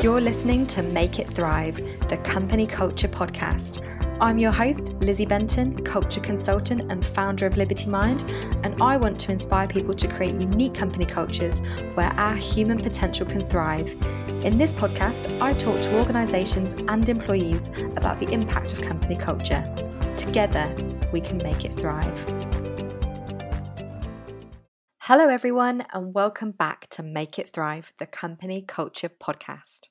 You're 0.00 0.20
listening 0.20 0.64
to 0.68 0.82
Make 0.82 1.18
It 1.18 1.26
Thrive, 1.26 1.74
the 2.08 2.18
company 2.18 2.68
culture 2.68 3.08
podcast. 3.08 3.84
I'm 4.20 4.38
your 4.38 4.52
host, 4.52 4.92
Lizzie 5.00 5.26
Benton, 5.26 5.84
culture 5.84 6.20
consultant 6.20 6.92
and 6.92 7.04
founder 7.04 7.46
of 7.46 7.56
Liberty 7.56 7.88
Mind, 7.88 8.22
and 8.62 8.80
I 8.80 8.96
want 8.96 9.18
to 9.18 9.32
inspire 9.32 9.66
people 9.66 9.94
to 9.94 10.06
create 10.06 10.40
unique 10.40 10.72
company 10.72 11.04
cultures 11.04 11.58
where 11.94 12.12
our 12.12 12.36
human 12.36 12.78
potential 12.80 13.26
can 13.26 13.42
thrive. 13.42 13.96
In 14.44 14.56
this 14.56 14.72
podcast, 14.72 15.36
I 15.42 15.52
talk 15.54 15.80
to 15.80 15.98
organisations 15.98 16.74
and 16.86 17.08
employees 17.08 17.68
about 17.96 18.20
the 18.20 18.30
impact 18.32 18.72
of 18.72 18.80
company 18.80 19.16
culture. 19.16 19.68
Together, 20.16 20.72
we 21.12 21.20
can 21.20 21.38
make 21.38 21.64
it 21.64 21.74
thrive. 21.74 22.47
Hello, 25.08 25.30
everyone, 25.30 25.86
and 25.94 26.12
welcome 26.12 26.50
back 26.50 26.86
to 26.90 27.02
Make 27.02 27.38
It 27.38 27.48
Thrive, 27.48 27.94
the 27.98 28.04
Company 28.04 28.60
Culture 28.60 29.08
Podcast. 29.08 29.88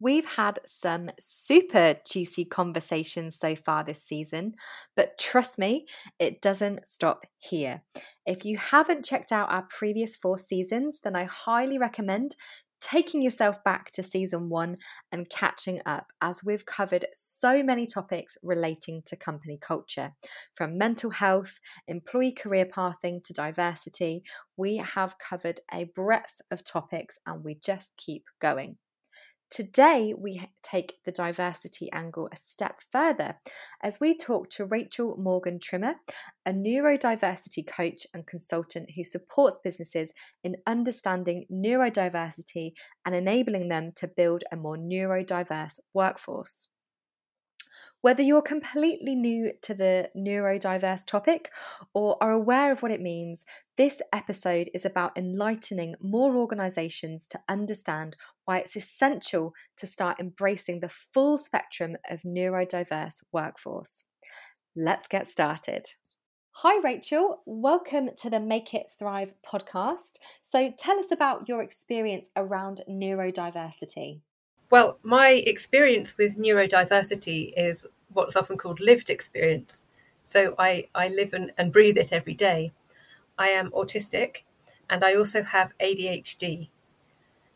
We've 0.00 0.24
had 0.24 0.60
some 0.64 1.10
super 1.20 1.96
juicy 2.10 2.46
conversations 2.46 3.36
so 3.38 3.54
far 3.54 3.84
this 3.84 4.02
season, 4.02 4.54
but 4.96 5.18
trust 5.18 5.58
me, 5.58 5.84
it 6.18 6.40
doesn't 6.40 6.88
stop 6.88 7.26
here. 7.36 7.82
If 8.24 8.46
you 8.46 8.56
haven't 8.56 9.04
checked 9.04 9.30
out 9.30 9.52
our 9.52 9.66
previous 9.68 10.16
four 10.16 10.38
seasons, 10.38 11.00
then 11.04 11.14
I 11.14 11.24
highly 11.24 11.76
recommend 11.76 12.34
taking 12.80 13.22
yourself 13.22 13.62
back 13.64 13.90
to 13.92 14.02
season 14.02 14.48
one 14.48 14.76
and 15.12 15.28
catching 15.28 15.80
up 15.86 16.12
as 16.20 16.42
we've 16.44 16.66
covered 16.66 17.06
so 17.14 17.62
many 17.62 17.86
topics 17.86 18.36
relating 18.42 19.02
to 19.06 19.16
company 19.16 19.58
culture. 19.60 20.14
From 20.54 20.78
mental 20.78 21.10
health, 21.10 21.60
employee 21.88 22.32
career 22.32 22.66
pathing 22.66 23.20
to 23.24 23.32
diversity, 23.32 24.22
we 24.56 24.78
have 24.78 25.18
covered 25.18 25.60
a 25.72 25.84
breadth 25.84 26.40
of 26.50 26.64
topics 26.64 27.18
and 27.26 27.44
we 27.44 27.54
just 27.54 27.96
keep 27.96 28.24
going. 28.40 28.76
Today, 29.50 30.14
we 30.16 30.48
take 30.62 31.02
the 31.04 31.10
diversity 31.10 31.90
angle 31.90 32.28
a 32.30 32.36
step 32.36 32.80
further 32.92 33.34
as 33.82 33.98
we 33.98 34.16
talk 34.16 34.48
to 34.50 34.64
Rachel 34.64 35.16
Morgan 35.18 35.58
Trimmer, 35.58 35.94
a 36.46 36.52
neurodiversity 36.52 37.66
coach 37.66 38.06
and 38.14 38.24
consultant 38.28 38.90
who 38.94 39.02
supports 39.02 39.58
businesses 39.62 40.12
in 40.44 40.54
understanding 40.68 41.46
neurodiversity 41.52 42.74
and 43.04 43.12
enabling 43.12 43.68
them 43.68 43.90
to 43.96 44.06
build 44.06 44.44
a 44.52 44.56
more 44.56 44.78
neurodiverse 44.78 45.80
workforce. 45.92 46.68
Whether 48.02 48.22
you're 48.22 48.42
completely 48.42 49.14
new 49.14 49.52
to 49.62 49.74
the 49.74 50.10
neurodiverse 50.16 51.04
topic 51.04 51.50
or 51.92 52.16
are 52.22 52.30
aware 52.30 52.72
of 52.72 52.82
what 52.82 52.92
it 52.92 53.00
means, 53.00 53.44
this 53.76 54.00
episode 54.12 54.70
is 54.72 54.84
about 54.84 55.18
enlightening 55.18 55.94
more 56.00 56.36
organisations 56.36 57.26
to 57.28 57.40
understand 57.48 58.16
why 58.44 58.58
it's 58.58 58.76
essential 58.76 59.52
to 59.76 59.86
start 59.86 60.18
embracing 60.18 60.80
the 60.80 60.88
full 60.88 61.38
spectrum 61.38 61.96
of 62.08 62.22
neurodiverse 62.22 63.22
workforce. 63.32 64.04
Let's 64.74 65.06
get 65.06 65.30
started. 65.30 65.86
Hi, 66.62 66.80
Rachel. 66.82 67.42
Welcome 67.46 68.10
to 68.18 68.28
the 68.28 68.40
Make 68.40 68.74
It 68.74 68.92
Thrive 68.98 69.32
podcast. 69.46 70.18
So, 70.42 70.72
tell 70.78 70.98
us 70.98 71.10
about 71.10 71.48
your 71.48 71.62
experience 71.62 72.28
around 72.36 72.82
neurodiversity. 72.88 74.20
Well, 74.70 74.98
my 75.02 75.30
experience 75.30 76.16
with 76.16 76.38
neurodiversity 76.38 77.52
is 77.56 77.86
what's 78.12 78.36
often 78.36 78.56
called 78.56 78.80
lived 78.80 79.10
experience. 79.10 79.84
So 80.24 80.54
I, 80.58 80.88
I 80.94 81.08
live 81.08 81.32
and, 81.32 81.52
and 81.58 81.72
breathe 81.72 81.98
it 81.98 82.12
every 82.12 82.34
day. 82.34 82.72
I 83.38 83.48
am 83.48 83.70
autistic 83.72 84.44
and 84.90 85.04
I 85.04 85.14
also 85.14 85.42
have 85.42 85.74
ADHD. 85.80 86.70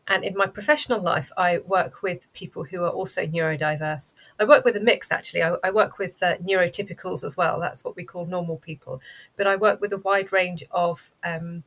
And 0.07 0.23
in 0.25 0.37
my 0.37 0.47
professional 0.47 1.01
life, 1.01 1.31
I 1.37 1.59
work 1.59 2.03
with 2.03 2.31
people 2.33 2.65
who 2.65 2.83
are 2.83 2.91
also 2.91 3.25
neurodiverse. 3.27 4.15
I 4.39 4.45
work 4.45 4.65
with 4.65 4.75
a 4.77 4.81
mix, 4.81 5.11
actually. 5.11 5.43
I, 5.43 5.55
I 5.63 5.71
work 5.71 5.99
with 5.99 6.23
uh, 6.23 6.37
neurotypicals 6.37 7.23
as 7.23 7.37
well. 7.37 7.59
That's 7.59 7.83
what 7.83 7.95
we 7.95 8.05
call 8.05 8.25
normal 8.25 8.57
people. 8.57 9.01
But 9.37 9.47
I 9.47 9.55
work 9.57 9.81
with 9.81 9.93
a 9.93 9.97
wide 9.99 10.33
range 10.33 10.63
of, 10.71 11.13
um, 11.23 11.63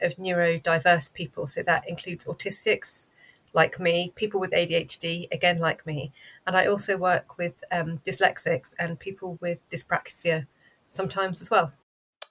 of 0.00 0.16
neurodiverse 0.16 1.12
people. 1.12 1.46
So 1.46 1.62
that 1.62 1.88
includes 1.88 2.24
autistics, 2.26 3.08
like 3.52 3.80
me, 3.80 4.12
people 4.14 4.40
with 4.40 4.52
ADHD, 4.52 5.28
again, 5.32 5.58
like 5.58 5.86
me. 5.86 6.12
And 6.46 6.56
I 6.56 6.66
also 6.66 6.96
work 6.96 7.38
with 7.38 7.64
um, 7.70 8.00
dyslexics 8.06 8.74
and 8.78 8.98
people 8.98 9.38
with 9.40 9.68
dyspraxia 9.68 10.46
sometimes 10.88 11.42
as 11.42 11.50
well. 11.50 11.72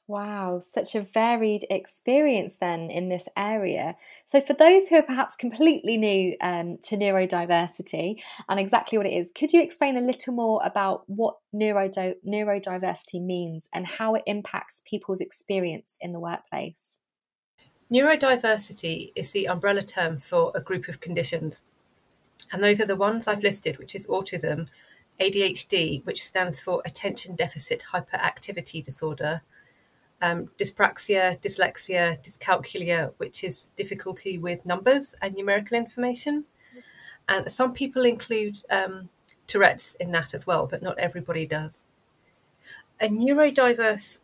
Wow, 0.09 0.59
such 0.59 0.95
a 0.95 1.01
varied 1.01 1.65
experience 1.69 2.55
then 2.55 2.89
in 2.89 3.09
this 3.09 3.27
area. 3.35 3.97
So, 4.25 4.39
for 4.39 4.53
those 4.53 4.87
who 4.87 4.95
are 4.95 5.03
perhaps 5.03 5.35
completely 5.35 5.97
new 5.97 6.37
um, 6.39 6.77
to 6.83 6.95
neurodiversity 6.95 8.23
and 8.47 8.57
exactly 8.57 8.97
what 8.97 9.05
it 9.05 9.11
is, 9.11 9.31
could 9.35 9.51
you 9.51 9.61
explain 9.61 9.97
a 9.97 10.01
little 10.01 10.33
more 10.33 10.61
about 10.63 11.03
what 11.07 11.35
neurodi- 11.53 12.15
neurodiversity 12.25 13.21
means 13.21 13.67
and 13.73 13.85
how 13.85 14.15
it 14.15 14.23
impacts 14.25 14.81
people's 14.85 15.19
experience 15.19 15.97
in 15.99 16.13
the 16.13 16.21
workplace? 16.21 16.99
Neurodiversity 17.91 19.11
is 19.15 19.31
the 19.31 19.47
umbrella 19.47 19.81
term 19.81 20.17
for 20.17 20.51
a 20.53 20.61
group 20.61 20.87
of 20.87 20.99
conditions. 20.99 21.63
And 22.51 22.63
those 22.63 22.81
are 22.81 22.85
the 22.85 22.95
ones 22.95 23.27
I've 23.27 23.43
listed, 23.43 23.77
which 23.77 23.95
is 23.95 24.07
autism, 24.07 24.67
ADHD, 25.19 26.05
which 26.05 26.23
stands 26.23 26.59
for 26.59 26.81
attention 26.85 27.35
deficit 27.35 27.85
hyperactivity 27.93 28.83
disorder, 28.83 29.41
um, 30.21 30.49
dyspraxia, 30.57 31.39
dyslexia, 31.41 32.21
dyscalculia, 32.23 33.13
which 33.17 33.43
is 33.43 33.67
difficulty 33.75 34.37
with 34.37 34.65
numbers 34.65 35.15
and 35.21 35.35
numerical 35.35 35.77
information. 35.77 36.45
And 37.29 37.49
some 37.49 37.73
people 37.73 38.05
include 38.05 38.61
um, 38.69 39.09
Tourette's 39.47 39.95
in 39.95 40.11
that 40.11 40.33
as 40.33 40.45
well, 40.45 40.67
but 40.67 40.81
not 40.81 40.97
everybody 40.99 41.45
does. 41.45 41.85
A 42.99 43.07
neurodiverse 43.07 44.21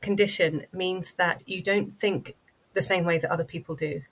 condition 0.00 0.66
means 0.72 1.14
that 1.14 1.42
you 1.46 1.62
don't 1.62 1.94
think 1.94 2.34
the 2.74 2.82
same 2.82 3.04
way 3.04 3.18
that 3.18 3.30
other 3.30 3.44
people 3.44 3.74
do. 3.74 4.02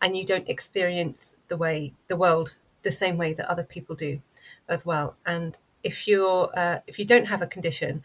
And 0.00 0.16
you 0.16 0.26
don't 0.26 0.48
experience 0.48 1.36
the 1.48 1.56
way 1.56 1.94
the 2.08 2.16
world 2.16 2.56
the 2.82 2.92
same 2.92 3.16
way 3.16 3.32
that 3.32 3.48
other 3.48 3.62
people 3.62 3.94
do 3.94 4.20
as 4.68 4.84
well. 4.84 5.16
And 5.24 5.56
if 5.82 6.08
you're 6.08 6.50
uh, 6.56 6.80
if 6.86 6.98
you 6.98 7.04
don't 7.04 7.28
have 7.28 7.42
a 7.42 7.46
condition 7.46 8.02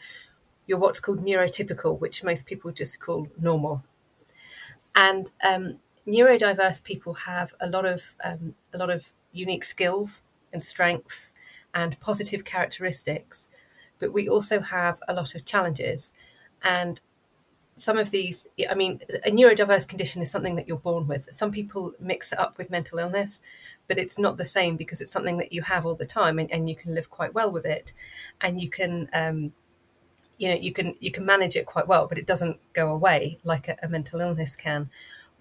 you're 0.67 0.77
what's 0.77 0.99
called 0.99 1.23
neurotypical 1.23 1.99
which 1.99 2.23
most 2.23 2.45
people 2.45 2.71
just 2.71 2.99
call 2.99 3.27
normal. 3.39 3.83
And 4.95 5.29
um, 5.43 5.79
neurodiverse 6.07 6.83
people 6.83 7.13
have 7.13 7.53
a 7.59 7.67
lot 7.67 7.85
of 7.85 8.15
um, 8.23 8.55
a 8.73 8.77
lot 8.77 8.89
of 8.89 9.13
unique 9.31 9.63
skills 9.63 10.23
and 10.53 10.63
strengths 10.63 11.33
and 11.73 11.99
positive 11.99 12.43
characteristics 12.43 13.49
but 13.99 14.13
we 14.13 14.29
also 14.29 14.59
have 14.59 14.99
a 15.07 15.13
lot 15.13 15.35
of 15.35 15.45
challenges. 15.45 16.13
And 16.63 16.99
some 17.77 17.97
of 17.99 18.09
these, 18.09 18.47
I 18.69 18.73
mean, 18.73 19.01
a 19.23 19.29
neurodiverse 19.29 19.87
condition 19.87 20.21
is 20.21 20.31
something 20.31 20.55
that 20.55 20.67
you're 20.67 20.77
born 20.77 21.07
with. 21.07 21.29
Some 21.31 21.51
people 21.51 21.93
mix 21.99 22.33
it 22.33 22.39
up 22.39 22.57
with 22.57 22.71
mental 22.71 22.97
illness, 22.97 23.39
but 23.87 23.99
it's 23.99 24.17
not 24.17 24.37
the 24.37 24.45
same 24.45 24.77
because 24.77 24.99
it's 24.99 25.11
something 25.11 25.37
that 25.37 25.53
you 25.53 25.61
have 25.61 25.85
all 25.85 25.93
the 25.93 26.05
time 26.05 26.39
and, 26.39 26.51
and 26.51 26.67
you 26.67 26.75
can 26.75 26.95
live 26.95 27.11
quite 27.11 27.35
well 27.35 27.51
with 27.51 27.65
it. 27.65 27.93
And 28.41 28.59
you 28.59 28.69
can, 28.69 29.09
um, 29.13 29.53
you 30.39 30.49
know, 30.49 30.55
you 30.55 30.73
can 30.73 30.95
you 30.99 31.11
can 31.11 31.23
manage 31.25 31.55
it 31.55 31.67
quite 31.67 31.87
well, 31.87 32.07
but 32.07 32.17
it 32.17 32.25
doesn't 32.25 32.57
go 32.73 32.89
away 32.89 33.37
like 33.43 33.67
a, 33.67 33.77
a 33.83 33.87
mental 33.87 34.21
illness 34.21 34.55
can. 34.55 34.89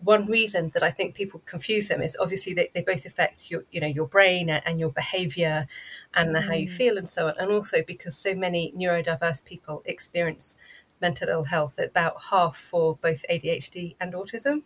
One 0.02 0.26
reason 0.26 0.70
that 0.74 0.82
I 0.82 0.90
think 0.90 1.14
people 1.14 1.40
confuse 1.46 1.88
them 1.88 2.02
is 2.02 2.18
obviously 2.20 2.52
they, 2.52 2.70
they 2.74 2.82
both 2.82 3.06
affect 3.06 3.50
your, 3.50 3.64
you 3.72 3.80
know, 3.80 3.86
your 3.86 4.06
brain 4.06 4.50
and 4.50 4.78
your 4.78 4.90
behavior 4.90 5.66
and 6.12 6.36
mm. 6.36 6.46
how 6.46 6.52
you 6.52 6.68
mm. 6.68 6.72
feel 6.72 6.98
and 6.98 7.08
so 7.08 7.28
on. 7.28 7.34
And 7.38 7.50
also 7.50 7.78
because 7.86 8.14
so 8.14 8.34
many 8.34 8.74
neurodiverse 8.76 9.42
people 9.42 9.82
experience 9.86 10.58
mental 11.00 11.28
ill 11.28 11.44
health, 11.44 11.78
about 11.78 12.24
half 12.30 12.56
for 12.56 12.96
both 12.96 13.24
ADHD 13.30 13.96
and 14.00 14.12
autism. 14.12 14.62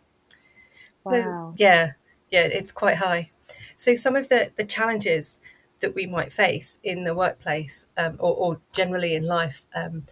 Wow. 1.03 1.11
So, 1.11 1.53
yeah, 1.57 1.91
yeah, 2.29 2.41
it's 2.41 2.71
quite 2.71 2.97
high. 2.97 3.31
So 3.75 3.95
some 3.95 4.15
of 4.15 4.29
the, 4.29 4.51
the 4.55 4.65
challenges 4.65 5.41
that 5.79 5.95
we 5.95 6.05
might 6.05 6.31
face 6.31 6.79
in 6.83 7.03
the 7.03 7.15
workplace 7.15 7.89
um, 7.97 8.15
or, 8.19 8.35
or, 8.35 8.61
generally 8.71 9.15
in 9.15 9.25
life, 9.25 9.65
um, 9.73 10.03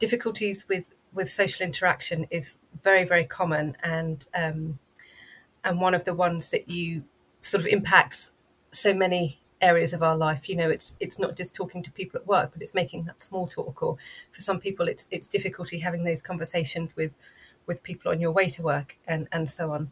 difficulties 0.00 0.66
with, 0.68 0.90
with 1.12 1.30
social 1.30 1.64
interaction 1.64 2.26
is 2.30 2.56
very, 2.82 3.04
very 3.04 3.24
common 3.24 3.76
and 3.82 4.26
um, 4.34 4.80
and 5.64 5.80
one 5.80 5.94
of 5.94 6.04
the 6.04 6.14
ones 6.14 6.50
that 6.50 6.68
you 6.68 7.04
sort 7.40 7.62
of 7.62 7.66
impacts 7.66 8.32
so 8.70 8.92
many 8.94 9.40
areas 9.64 9.92
of 9.94 10.02
our 10.02 10.16
life. 10.16 10.48
You 10.48 10.56
know, 10.56 10.70
it's 10.70 10.96
it's 11.00 11.18
not 11.18 11.36
just 11.36 11.54
talking 11.54 11.82
to 11.82 11.90
people 11.90 12.20
at 12.20 12.26
work, 12.26 12.52
but 12.52 12.62
it's 12.62 12.74
making 12.74 13.04
that 13.04 13.22
small 13.22 13.46
talk. 13.46 13.82
Or 13.82 13.96
for 14.30 14.40
some 14.40 14.60
people, 14.60 14.86
it's 14.86 15.08
it's 15.10 15.28
difficulty 15.28 15.78
having 15.78 16.04
those 16.04 16.22
conversations 16.22 16.94
with 16.94 17.14
with 17.66 17.82
people 17.82 18.12
on 18.12 18.20
your 18.20 18.30
way 18.30 18.48
to 18.50 18.62
work 18.62 18.98
and 19.08 19.26
and 19.32 19.50
so 19.50 19.72
on. 19.72 19.90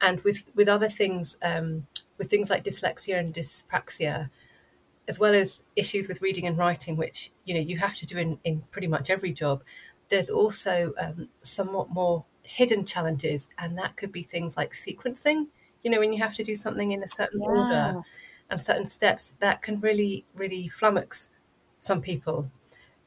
And 0.00 0.20
with 0.22 0.50
with 0.54 0.68
other 0.68 0.88
things, 0.88 1.36
um, 1.42 1.86
with 2.18 2.28
things 2.28 2.50
like 2.50 2.64
dyslexia 2.64 3.18
and 3.18 3.32
dyspraxia, 3.32 4.30
as 5.08 5.18
well 5.18 5.34
as 5.34 5.66
issues 5.76 6.08
with 6.08 6.20
reading 6.20 6.46
and 6.46 6.58
writing, 6.58 6.96
which 6.96 7.30
you 7.44 7.54
know 7.54 7.60
you 7.60 7.78
have 7.78 7.96
to 7.96 8.06
do 8.06 8.18
in 8.18 8.38
in 8.44 8.62
pretty 8.72 8.88
much 8.88 9.08
every 9.08 9.32
job. 9.32 9.62
There's 10.08 10.28
also 10.28 10.92
um, 10.98 11.28
somewhat 11.42 11.90
more 11.90 12.24
hidden 12.42 12.84
challenges, 12.84 13.50
and 13.56 13.78
that 13.78 13.96
could 13.96 14.12
be 14.12 14.24
things 14.24 14.56
like 14.56 14.72
sequencing. 14.72 15.46
You 15.84 15.90
know, 15.90 16.00
when 16.00 16.12
you 16.12 16.18
have 16.18 16.34
to 16.34 16.44
do 16.44 16.54
something 16.54 16.90
in 16.92 17.02
a 17.02 17.08
certain 17.08 17.40
yeah. 17.40 17.48
order 17.48 18.02
and 18.52 18.60
certain 18.60 18.86
steps 18.86 19.32
that 19.40 19.62
can 19.62 19.80
really, 19.80 20.26
really 20.36 20.68
flummox 20.68 21.30
some 21.78 22.02
people. 22.02 22.50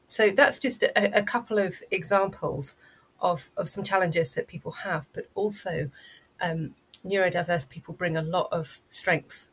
So 0.04 0.30
that's 0.30 0.58
just 0.58 0.82
a, 0.82 1.18
a 1.18 1.22
couple 1.22 1.58
of 1.58 1.80
examples 1.90 2.76
of, 3.20 3.48
of 3.56 3.68
some 3.68 3.84
challenges 3.84 4.34
that 4.34 4.48
people 4.48 4.72
have, 4.72 5.06
but 5.12 5.28
also 5.36 5.90
um, 6.40 6.74
neurodiverse 7.04 7.68
people 7.68 7.94
bring 7.94 8.16
a 8.16 8.22
lot 8.22 8.48
of 8.50 8.80
strengths 8.88 9.50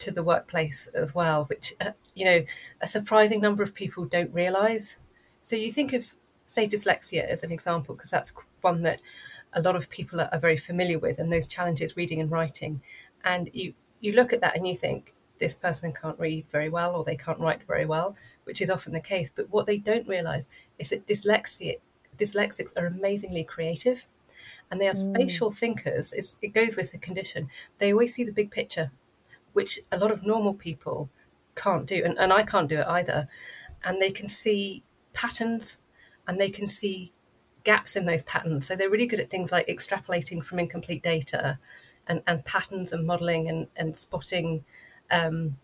to 0.00 0.10
the 0.10 0.24
workplace 0.24 0.88
as 0.88 1.14
well, 1.14 1.44
which, 1.44 1.74
uh, 1.80 1.92
you 2.14 2.24
know, 2.24 2.44
a 2.80 2.88
surprising 2.88 3.40
number 3.40 3.62
of 3.62 3.72
people 3.72 4.04
don't 4.06 4.34
realize. 4.34 4.98
So 5.42 5.54
you 5.54 5.70
think 5.70 5.92
of, 5.92 6.14
say, 6.46 6.66
dyslexia 6.66 7.24
as 7.24 7.44
an 7.44 7.52
example, 7.52 7.94
because 7.94 8.10
that's 8.10 8.32
one 8.62 8.82
that 8.82 9.00
a 9.52 9.62
lot 9.62 9.76
of 9.76 9.90
people 9.90 10.20
are, 10.20 10.28
are 10.32 10.40
very 10.40 10.56
familiar 10.56 10.98
with, 10.98 11.20
and 11.20 11.32
those 11.32 11.46
challenges 11.46 11.96
reading 11.96 12.20
and 12.20 12.32
writing. 12.32 12.82
And 13.22 13.48
you, 13.52 13.74
you 14.00 14.12
look 14.12 14.32
at 14.32 14.40
that 14.40 14.56
and 14.56 14.66
you 14.66 14.76
think, 14.76 15.14
this 15.40 15.54
person 15.54 15.92
can't 15.92 16.18
read 16.18 16.46
very 16.50 16.68
well 16.68 16.94
or 16.94 17.02
they 17.02 17.16
can't 17.16 17.40
write 17.40 17.62
very 17.66 17.86
well, 17.86 18.16
which 18.44 18.60
is 18.60 18.70
often 18.70 18.92
the 18.92 19.00
case. 19.00 19.32
But 19.34 19.50
what 19.50 19.66
they 19.66 19.78
don't 19.78 20.06
realize 20.06 20.48
is 20.78 20.90
that 20.90 21.06
dyslexia, 21.06 21.78
dyslexics 22.16 22.76
are 22.76 22.86
amazingly 22.86 23.42
creative 23.42 24.06
and 24.70 24.80
they 24.80 24.88
are 24.88 24.94
mm. 24.94 25.14
spatial 25.14 25.50
thinkers. 25.50 26.12
It's, 26.12 26.38
it 26.42 26.48
goes 26.48 26.76
with 26.76 26.92
the 26.92 26.98
condition. 26.98 27.48
They 27.78 27.92
always 27.92 28.14
see 28.14 28.22
the 28.22 28.32
big 28.32 28.50
picture, 28.50 28.92
which 29.52 29.80
a 29.90 29.98
lot 29.98 30.12
of 30.12 30.24
normal 30.24 30.54
people 30.54 31.10
can't 31.56 31.86
do. 31.86 32.02
And, 32.04 32.16
and 32.18 32.32
I 32.32 32.44
can't 32.44 32.68
do 32.68 32.78
it 32.80 32.86
either. 32.86 33.28
And 33.82 34.00
they 34.00 34.10
can 34.10 34.28
see 34.28 34.84
patterns 35.12 35.80
and 36.28 36.40
they 36.40 36.50
can 36.50 36.68
see 36.68 37.12
gaps 37.64 37.96
in 37.96 38.06
those 38.06 38.22
patterns. 38.22 38.66
So 38.66 38.76
they're 38.76 38.90
really 38.90 39.06
good 39.06 39.20
at 39.20 39.30
things 39.30 39.52
like 39.52 39.66
extrapolating 39.66 40.44
from 40.44 40.58
incomplete 40.58 41.02
data 41.02 41.58
and, 42.06 42.22
and 42.26 42.44
patterns 42.44 42.92
and 42.92 43.06
modeling 43.06 43.48
and, 43.48 43.66
and 43.76 43.96
spotting, 43.96 44.64
um, 45.10 45.56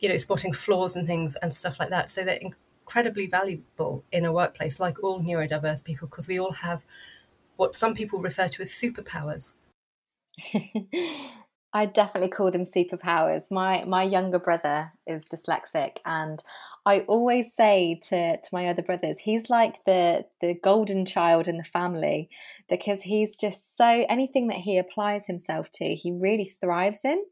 you 0.00 0.08
know, 0.08 0.16
spotting 0.16 0.52
flaws 0.52 0.96
and 0.96 1.06
things 1.06 1.36
and 1.36 1.52
stuff 1.52 1.78
like 1.78 1.90
that. 1.90 2.10
So 2.10 2.24
they're 2.24 2.40
incredibly 2.40 3.26
valuable 3.26 4.04
in 4.12 4.24
a 4.24 4.32
workplace, 4.32 4.80
like 4.80 5.02
all 5.02 5.20
neurodiverse 5.20 5.82
people, 5.84 6.08
because 6.08 6.28
we 6.28 6.38
all 6.38 6.52
have 6.52 6.84
what 7.56 7.76
some 7.76 7.94
people 7.94 8.20
refer 8.20 8.48
to 8.48 8.62
as 8.62 8.70
superpowers. 8.70 9.54
I 11.72 11.84
definitely 11.84 12.30
call 12.30 12.50
them 12.50 12.62
superpowers. 12.62 13.50
My 13.50 13.84
my 13.84 14.02
younger 14.02 14.38
brother 14.38 14.92
is 15.06 15.28
dyslexic, 15.28 15.98
and 16.06 16.42
I 16.86 17.00
always 17.00 17.52
say 17.52 18.00
to 18.04 18.38
to 18.38 18.48
my 18.52 18.68
other 18.68 18.82
brothers, 18.82 19.18
he's 19.18 19.50
like 19.50 19.84
the 19.84 20.24
the 20.40 20.54
golden 20.54 21.04
child 21.04 21.46
in 21.46 21.58
the 21.58 21.62
family 21.62 22.30
because 22.70 23.02
he's 23.02 23.36
just 23.36 23.76
so 23.76 24.06
anything 24.08 24.48
that 24.48 24.56
he 24.56 24.78
applies 24.78 25.26
himself 25.26 25.70
to, 25.72 25.94
he 25.94 26.12
really 26.12 26.46
thrives 26.46 27.04
in. 27.04 27.22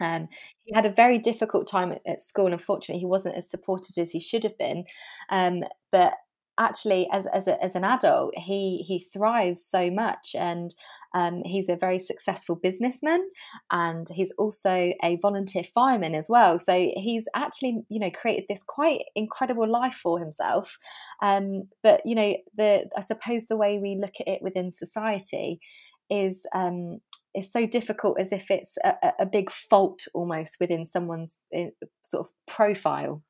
Um, 0.00 0.28
he 0.64 0.74
had 0.74 0.86
a 0.86 0.90
very 0.90 1.18
difficult 1.18 1.66
time 1.66 1.92
at, 1.92 2.02
at, 2.06 2.20
school. 2.20 2.52
Unfortunately, 2.52 3.00
he 3.00 3.06
wasn't 3.06 3.36
as 3.36 3.50
supported 3.50 3.98
as 3.98 4.12
he 4.12 4.20
should 4.20 4.44
have 4.44 4.58
been. 4.58 4.84
Um, 5.30 5.64
but 5.92 6.14
actually 6.58 7.08
as 7.12 7.26
as, 7.26 7.46
a, 7.46 7.62
as 7.62 7.74
an 7.74 7.84
adult 7.84 8.36
he 8.36 8.84
he 8.86 8.98
thrives 8.98 9.64
so 9.64 9.90
much 9.90 10.34
and 10.34 10.74
um, 11.14 11.42
he's 11.44 11.68
a 11.68 11.76
very 11.76 11.98
successful 11.98 12.56
businessman 12.56 13.26
and 13.70 14.08
he's 14.14 14.32
also 14.38 14.92
a 15.02 15.18
volunteer 15.20 15.62
fireman 15.62 16.14
as 16.14 16.28
well 16.28 16.58
so 16.58 16.72
he's 16.96 17.28
actually 17.34 17.82
you 17.88 18.00
know 18.00 18.10
created 18.10 18.44
this 18.48 18.64
quite 18.66 19.02
incredible 19.14 19.68
life 19.68 19.94
for 19.94 20.18
himself 20.18 20.78
um, 21.22 21.64
but 21.82 22.00
you 22.04 22.14
know 22.14 22.36
the 22.56 22.88
i 22.96 23.00
suppose 23.00 23.46
the 23.46 23.56
way 23.56 23.78
we 23.78 23.98
look 24.00 24.14
at 24.20 24.28
it 24.28 24.42
within 24.42 24.70
society 24.70 25.60
is 26.08 26.46
um, 26.54 27.00
is 27.36 27.52
so 27.52 27.66
difficult 27.66 28.18
as 28.18 28.32
if 28.32 28.50
it's 28.50 28.76
a, 28.84 29.12
a 29.20 29.26
big 29.26 29.50
fault 29.50 30.06
almost 30.14 30.56
within 30.58 30.84
someone's 30.84 31.38
eh, 31.52 31.68
sort 32.02 32.26
of 32.26 32.32
profile 32.46 33.22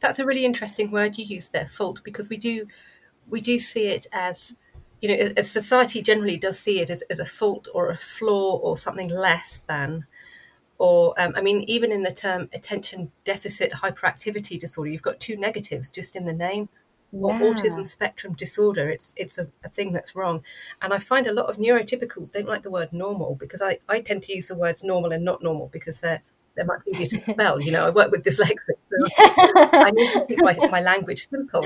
that's 0.00 0.18
a 0.18 0.26
really 0.26 0.44
interesting 0.44 0.90
word 0.90 1.18
you 1.18 1.24
use 1.24 1.48
there, 1.48 1.66
fault, 1.66 2.02
because 2.04 2.28
we 2.28 2.36
do 2.36 2.66
we 3.28 3.40
do 3.40 3.58
see 3.58 3.86
it 3.86 4.06
as 4.12 4.56
you 5.00 5.08
know, 5.08 5.32
as 5.36 5.50
society 5.50 6.00
generally 6.00 6.38
does 6.38 6.58
see 6.58 6.80
it 6.80 6.88
as, 6.88 7.02
as 7.10 7.20
a 7.20 7.24
fault 7.24 7.68
or 7.74 7.90
a 7.90 7.96
flaw 7.96 8.56
or 8.56 8.76
something 8.76 9.10
less 9.10 9.58
than. 9.58 10.06
Or, 10.78 11.14
um, 11.20 11.34
I 11.36 11.42
mean, 11.42 11.62
even 11.62 11.92
in 11.92 12.02
the 12.02 12.12
term 12.12 12.48
attention 12.52 13.12
deficit 13.22 13.72
hyperactivity 13.72 14.58
disorder, 14.58 14.90
you've 14.90 15.02
got 15.02 15.20
two 15.20 15.36
negatives 15.36 15.90
just 15.90 16.16
in 16.16 16.24
the 16.24 16.32
name. 16.32 16.68
Yeah. 17.14 17.38
autism 17.38 17.86
spectrum 17.86 18.34
disorder, 18.34 18.90
it's 18.90 19.14
it's 19.16 19.38
a, 19.38 19.46
a, 19.62 19.68
thing 19.68 19.92
that's 19.92 20.16
wrong. 20.16 20.42
And 20.82 20.92
I 20.92 20.98
find 20.98 21.28
a 21.28 21.32
lot 21.32 21.46
of 21.46 21.58
neurotypicals 21.58 22.32
don't 22.32 22.48
like 22.48 22.62
the 22.64 22.70
word 22.70 22.92
normal 22.92 23.36
because 23.36 23.62
I, 23.62 23.78
I 23.88 24.00
tend 24.00 24.24
to 24.24 24.34
use 24.34 24.48
the 24.48 24.56
words 24.56 24.82
normal 24.82 25.12
and 25.12 25.24
not 25.24 25.40
normal 25.40 25.68
because 25.72 26.00
they're 26.00 26.22
they're 26.56 26.64
much 26.64 26.82
easier 26.88 27.20
to 27.20 27.32
spell. 27.32 27.60
You 27.60 27.70
know, 27.72 27.86
I 27.86 27.90
work 27.90 28.10
with 28.10 28.24
dyslexics, 28.24 28.78
so 28.90 29.68
I 29.72 29.90
need 29.92 30.12
to 30.12 30.26
keep 30.26 30.40
my, 30.40 30.54
my 30.70 30.80
language 30.80 31.28
simple. 31.28 31.64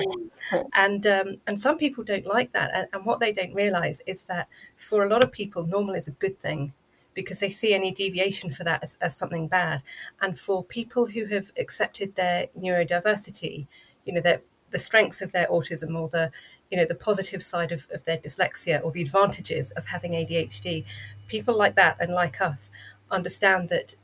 And 0.74 1.06
um, 1.06 1.36
and 1.46 1.58
some 1.58 1.78
people 1.78 2.04
don't 2.04 2.26
like 2.26 2.52
that. 2.52 2.70
And, 2.74 2.88
and 2.92 3.06
what 3.06 3.20
they 3.20 3.32
don't 3.32 3.54
realise 3.54 4.00
is 4.06 4.24
that 4.24 4.48
for 4.76 5.02
a 5.02 5.08
lot 5.08 5.22
of 5.22 5.32
people, 5.32 5.66
normal 5.66 5.94
is 5.94 6.08
a 6.08 6.12
good 6.12 6.38
thing 6.38 6.72
because 7.14 7.40
they 7.40 7.50
see 7.50 7.74
any 7.74 7.90
deviation 7.90 8.50
for 8.52 8.64
that 8.64 8.82
as, 8.82 8.96
as 9.00 9.16
something 9.16 9.48
bad. 9.48 9.82
And 10.20 10.38
for 10.38 10.62
people 10.62 11.06
who 11.06 11.26
have 11.26 11.50
accepted 11.58 12.14
their 12.14 12.46
neurodiversity, 12.58 13.66
you 14.04 14.12
know, 14.14 14.20
that 14.20 14.42
the 14.70 14.78
strengths 14.78 15.22
of 15.22 15.32
their 15.32 15.46
autism 15.46 15.98
or 15.98 16.08
the 16.08 16.30
you 16.70 16.76
know 16.76 16.84
the 16.84 16.94
positive 16.94 17.42
side 17.42 17.72
of, 17.72 17.86
of 17.92 18.04
their 18.04 18.18
dyslexia 18.18 18.82
or 18.84 18.90
the 18.90 19.02
advantages 19.02 19.70
of 19.72 19.86
having 19.86 20.12
ADHD, 20.12 20.84
people 21.26 21.56
like 21.56 21.74
that 21.76 21.96
and 22.00 22.12
like 22.12 22.40
us 22.40 22.70
understand 23.10 23.68
that 23.68 23.94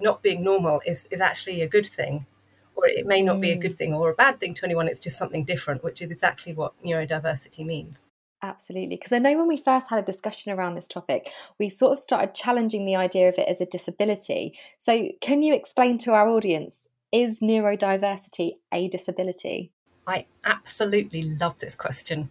not 0.00 0.22
being 0.22 0.42
normal 0.42 0.80
is 0.86 1.06
is 1.10 1.20
actually 1.20 1.62
a 1.62 1.68
good 1.68 1.86
thing 1.86 2.26
or 2.74 2.86
it 2.86 3.06
may 3.06 3.22
not 3.22 3.36
mm. 3.36 3.42
be 3.42 3.50
a 3.50 3.56
good 3.56 3.72
mm. 3.72 3.76
thing 3.76 3.94
or 3.94 4.10
a 4.10 4.14
bad 4.14 4.40
thing 4.40 4.54
to 4.54 4.64
anyone 4.64 4.88
it's 4.88 5.00
just 5.00 5.18
something 5.18 5.44
different 5.44 5.84
which 5.84 6.02
is 6.02 6.10
exactly 6.10 6.52
what 6.52 6.72
neurodiversity 6.82 7.64
means 7.64 8.06
Absolutely. 8.44 8.96
Because 8.96 9.12
I 9.12 9.18
know 9.18 9.38
when 9.38 9.46
we 9.46 9.56
first 9.56 9.88
had 9.88 10.00
a 10.00 10.04
discussion 10.04 10.52
around 10.52 10.74
this 10.74 10.88
topic, 10.88 11.30
we 11.60 11.68
sort 11.68 11.92
of 11.92 12.00
started 12.00 12.34
challenging 12.34 12.84
the 12.84 12.96
idea 12.96 13.28
of 13.28 13.38
it 13.38 13.48
as 13.48 13.60
a 13.60 13.66
disability. 13.66 14.58
So, 14.80 15.10
can 15.20 15.44
you 15.44 15.54
explain 15.54 15.96
to 15.98 16.12
our 16.12 16.28
audience 16.28 16.88
is 17.12 17.40
neurodiversity 17.40 18.54
a 18.72 18.88
disability? 18.88 19.70
I 20.06 20.26
absolutely 20.44 21.22
love 21.22 21.60
this 21.60 21.74
question. 21.74 22.30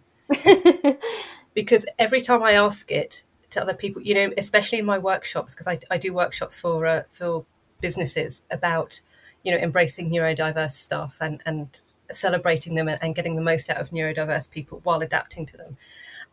because 1.54 1.86
every 1.98 2.20
time 2.20 2.42
I 2.42 2.52
ask 2.52 2.90
it 2.90 3.22
to 3.50 3.62
other 3.62 3.74
people, 3.74 4.02
you 4.02 4.14
know, 4.14 4.32
especially 4.36 4.78
in 4.78 4.84
my 4.84 4.98
workshops, 4.98 5.54
because 5.54 5.68
I, 5.68 5.78
I 5.90 5.98
do 5.98 6.12
workshops 6.12 6.58
for 6.58 6.86
uh, 6.86 7.02
for 7.08 7.44
businesses 7.80 8.44
about 8.50 9.00
you 9.42 9.52
know 9.52 9.58
embracing 9.58 10.10
neurodiverse 10.10 10.72
staff 10.72 11.18
and 11.20 11.42
and 11.44 11.80
celebrating 12.10 12.74
them 12.74 12.88
and, 12.88 12.98
and, 13.02 13.14
getting 13.14 13.36
the 13.36 13.42
most 13.42 13.70
out 13.70 13.78
of 13.78 13.90
neurodiverse 13.90 14.50
people 14.50 14.80
while 14.84 15.00
adapting 15.00 15.46
to 15.46 15.56
them. 15.56 15.76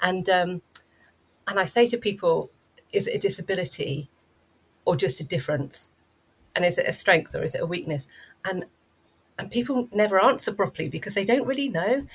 And 0.01 0.29
um, 0.29 0.61
and 1.47 1.59
I 1.59 1.65
say 1.65 1.87
to 1.87 1.97
people 1.97 2.51
is 2.91 3.07
it 3.07 3.15
a 3.15 3.19
disability 3.19 4.09
or 4.85 4.95
just 4.95 5.19
a 5.19 5.23
difference? 5.23 5.91
And 6.55 6.65
is 6.65 6.77
it 6.77 6.87
a 6.87 6.91
strength 6.91 7.35
or 7.35 7.43
is 7.43 7.55
it 7.55 7.61
a 7.61 7.65
weakness? 7.65 8.09
And 8.43 8.65
and 9.39 9.49
people 9.49 9.87
never 9.91 10.23
answer 10.23 10.53
properly 10.53 10.89
because 10.89 11.15
they 11.15 11.25
don't 11.25 11.47
really 11.47 11.69
know 11.69 12.05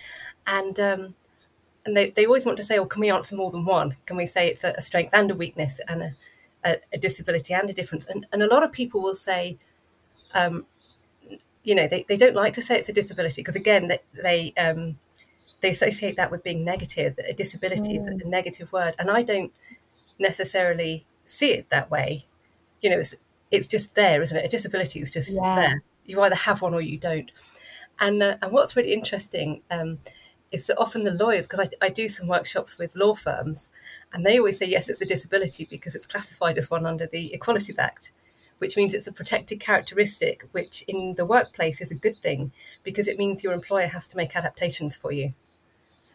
and 0.46 0.78
um, 0.78 1.14
and 1.84 1.96
they, 1.96 2.10
they 2.10 2.26
always 2.26 2.46
want 2.46 2.56
to 2.58 2.64
say, 2.64 2.78
"Oh, 2.78 2.86
can 2.86 3.00
we 3.00 3.10
answer 3.10 3.36
more 3.36 3.50
than 3.50 3.64
one? 3.64 3.96
Can 4.06 4.16
we 4.16 4.26
say 4.26 4.48
it's 4.48 4.64
a, 4.64 4.74
a 4.76 4.80
strength 4.80 5.12
and 5.12 5.30
a 5.30 5.34
weakness 5.34 5.80
and 5.86 6.02
a, 6.02 6.10
a, 6.64 6.76
a, 6.94 6.98
disability 6.98 7.52
and 7.52 7.68
a 7.68 7.72
difference?" 7.72 8.06
And, 8.06 8.26
and 8.32 8.42
a 8.42 8.46
lot 8.46 8.62
of 8.62 8.72
people 8.72 9.02
will 9.02 9.14
say, 9.14 9.58
um, 10.32 10.66
you 11.62 11.74
know, 11.74 11.86
they, 11.86 12.04
they 12.08 12.16
don't 12.16 12.34
like 12.34 12.52
to 12.54 12.62
say 12.62 12.78
it's 12.78 12.88
a 12.88 12.92
disability 12.92 13.42
because 13.42 13.56
again, 13.56 13.88
they 13.88 14.00
they, 14.22 14.54
um, 14.56 14.98
they 15.60 15.70
associate 15.70 16.16
that 16.16 16.30
with 16.30 16.42
being 16.42 16.64
negative. 16.64 17.16
That 17.16 17.28
a 17.28 17.34
disability 17.34 17.94
mm. 17.94 17.98
is 17.98 18.06
a 18.06 18.14
negative 18.28 18.72
word, 18.72 18.94
and 18.98 19.10
I 19.10 19.22
don't 19.22 19.52
necessarily 20.18 21.04
see 21.26 21.52
it 21.52 21.68
that 21.70 21.90
way. 21.90 22.24
You 22.80 22.90
know, 22.90 22.98
it's 22.98 23.16
it's 23.50 23.66
just 23.66 23.94
there, 23.94 24.22
isn't 24.22 24.36
it? 24.36 24.44
A 24.44 24.48
disability 24.48 25.00
is 25.00 25.10
just 25.10 25.32
yeah. 25.34 25.56
there. 25.56 25.82
You 26.04 26.20
either 26.22 26.34
have 26.34 26.62
one 26.62 26.74
or 26.74 26.80
you 26.80 26.98
don't. 26.98 27.30
And 27.98 28.22
uh, 28.22 28.36
and 28.42 28.52
what's 28.52 28.76
really 28.76 28.92
interesting. 28.92 29.62
Um, 29.70 29.98
is 30.52 30.68
that 30.68 30.78
often 30.78 31.02
the 31.02 31.12
lawyers, 31.12 31.48
because 31.48 31.68
I, 31.82 31.86
I 31.86 31.88
do 31.88 32.08
some 32.08 32.28
workshops 32.28 32.78
with 32.78 32.94
law 32.94 33.14
firms, 33.14 33.70
and 34.12 34.24
they 34.24 34.38
always 34.38 34.56
say, 34.56 34.66
yes, 34.66 34.88
it's 34.88 35.00
a 35.00 35.06
disability 35.06 35.66
because 35.68 35.96
it's 35.96 36.06
classified 36.06 36.56
as 36.56 36.70
one 36.70 36.86
under 36.86 37.08
the 37.08 37.34
Equalities 37.34 37.78
Act, 37.78 38.12
which 38.58 38.76
means 38.76 38.94
it's 38.94 39.08
a 39.08 39.12
protected 39.12 39.58
characteristic, 39.58 40.44
which 40.52 40.82
in 40.86 41.14
the 41.16 41.26
workplace 41.26 41.80
is 41.80 41.90
a 41.90 41.96
good 41.96 42.18
thing 42.18 42.52
because 42.84 43.08
it 43.08 43.18
means 43.18 43.42
your 43.42 43.52
employer 43.52 43.88
has 43.88 44.06
to 44.06 44.16
make 44.16 44.36
adaptations 44.36 44.94
for 44.94 45.10
you. 45.10 45.34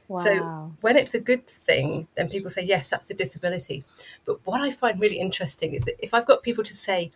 Wow. 0.08 0.24
So 0.24 0.76
when 0.80 0.96
it's 0.96 1.14
a 1.14 1.20
good 1.20 1.46
thing, 1.46 2.08
then 2.16 2.30
people 2.30 2.50
say, 2.50 2.64
yes, 2.64 2.90
that's 2.90 3.10
a 3.10 3.14
disability. 3.14 3.84
But 4.26 4.40
what 4.46 4.62
I 4.62 4.72
find 4.72 5.02
really 5.02 5.20
interesting 5.20 5.74
is 5.74 5.84
that 5.84 6.02
if 6.04 6.14
I've 6.14 6.26
got 6.26 6.44
people 6.44 6.64
to 6.64 6.76
say, 6.76 7.12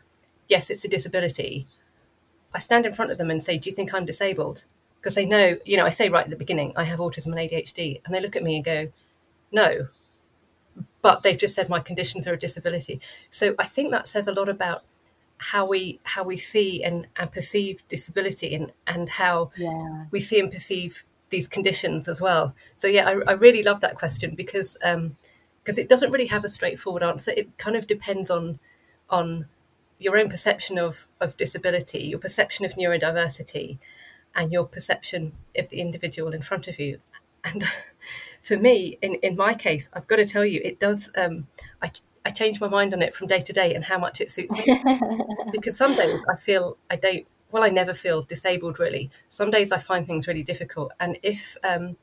yes, 0.50 0.70
it's 0.70 0.84
a 0.84 0.90
disability, 0.90 1.68
I 2.54 2.60
stand 2.60 2.86
in 2.86 2.94
front 2.94 3.12
of 3.12 3.18
them 3.18 3.30
and 3.32 3.42
say, 3.42 3.58
do 3.58 3.70
you 3.70 3.76
think 3.76 3.94
I'm 3.94 4.06
disabled? 4.06 4.66
because 5.00 5.16
they 5.16 5.26
know, 5.26 5.58
you 5.66 5.76
know, 5.76 5.86
I 5.86 5.90
say 5.90 6.08
right 6.08 6.24
at 6.24 6.30
the 6.30 6.38
beginning, 6.38 6.72
I 6.78 6.86
have 6.86 7.00
autism 7.00 7.26
and 7.28 7.36
ADHD, 7.36 8.00
and 8.06 8.16
they 8.16 8.22
look 8.22 8.38
at 8.38 8.42
me 8.44 8.56
and 8.56 8.64
go, 8.64 8.88
no, 9.52 9.88
but 11.02 11.24
they've 11.24 11.38
just 11.38 11.56
said 11.56 11.70
my 11.70 11.80
conditions 11.80 12.28
are 12.28 12.34
a 12.34 12.40
disability. 12.40 13.02
So 13.30 13.56
I 13.60 13.66
think 13.66 13.92
that 13.92 14.08
says 14.08 14.28
a 14.28 14.32
lot 14.32 14.48
about 14.50 14.84
how 15.38 15.66
we 15.66 16.00
how 16.04 16.24
we 16.24 16.38
see 16.38 16.82
and, 16.84 17.08
and 17.18 17.30
perceive 17.32 17.86
disability 17.90 18.56
and 18.56 18.72
and 18.88 19.10
how 19.10 19.52
Yeah. 19.58 20.06
we 20.12 20.22
see 20.22 20.40
and 20.40 20.50
perceive 20.52 21.04
these 21.30 21.48
conditions 21.48 22.08
as 22.08 22.22
well. 22.22 22.54
So 22.78 22.88
yeah, 22.88 23.10
I, 23.10 23.12
I 23.28 23.34
really 23.34 23.64
love 23.64 23.82
that 23.82 23.96
question 23.96 24.36
because 24.36 24.78
um, 24.84 25.18
because 25.62 25.78
it 25.78 25.90
doesn't 25.90 26.12
really 26.12 26.28
have 26.28 26.46
a 26.46 26.50
straightforward 26.50 27.04
answer. 27.04 27.32
It 27.36 27.58
kind 27.58 27.76
of 27.76 27.88
depends 27.88 28.30
on 28.30 28.60
on 29.10 29.48
your 30.04 30.18
own 30.18 30.30
perception 30.30 30.78
of 30.78 31.08
of 31.20 31.38
disability, 31.38 32.02
your 32.04 32.20
perception 32.20 32.66
of 32.66 32.74
neurodiversity, 32.74 33.80
and 34.36 34.52
your 34.52 34.66
perception 34.66 35.34
of 35.58 35.70
the 35.70 35.80
individual 35.80 36.34
in 36.34 36.42
front 36.42 36.68
of 36.68 36.80
you. 36.80 37.00
And 37.44 37.64
for 38.42 38.58
me, 38.58 38.98
in 39.02 39.16
in 39.16 39.36
my 39.36 39.54
case, 39.54 39.90
I've 39.94 40.08
got 40.08 40.18
to 40.18 40.26
tell 40.26 40.46
you, 40.46 40.62
it 40.64 40.80
does. 40.80 41.10
Um, 41.16 41.48
I 41.82 41.90
I 42.26 42.30
change 42.30 42.62
my 42.62 42.68
mind 42.68 42.94
on 42.94 43.02
it 43.02 43.16
from 43.16 43.28
day 43.28 43.40
to 43.40 43.54
day 43.54 43.74
and 43.76 43.84
how 43.84 43.98
much 43.98 44.22
it 44.22 44.32
suits 44.32 44.54
me. 44.54 44.82
because 45.52 45.78
some 45.78 45.96
days 45.96 46.20
I 46.30 46.38
feel 46.38 46.78
I 46.90 46.96
don't. 46.96 47.26
Well, 47.52 47.64
I 47.64 47.70
never 47.70 47.94
feel 47.94 48.22
disabled 48.24 48.80
really. 48.80 49.12
Some 49.30 49.52
days 49.52 49.72
I 49.72 49.78
find 49.78 50.08
things 50.08 50.28
really 50.28 50.44
difficult, 50.44 50.92
and 51.00 51.18
if 51.24 51.56
um, 51.64 51.98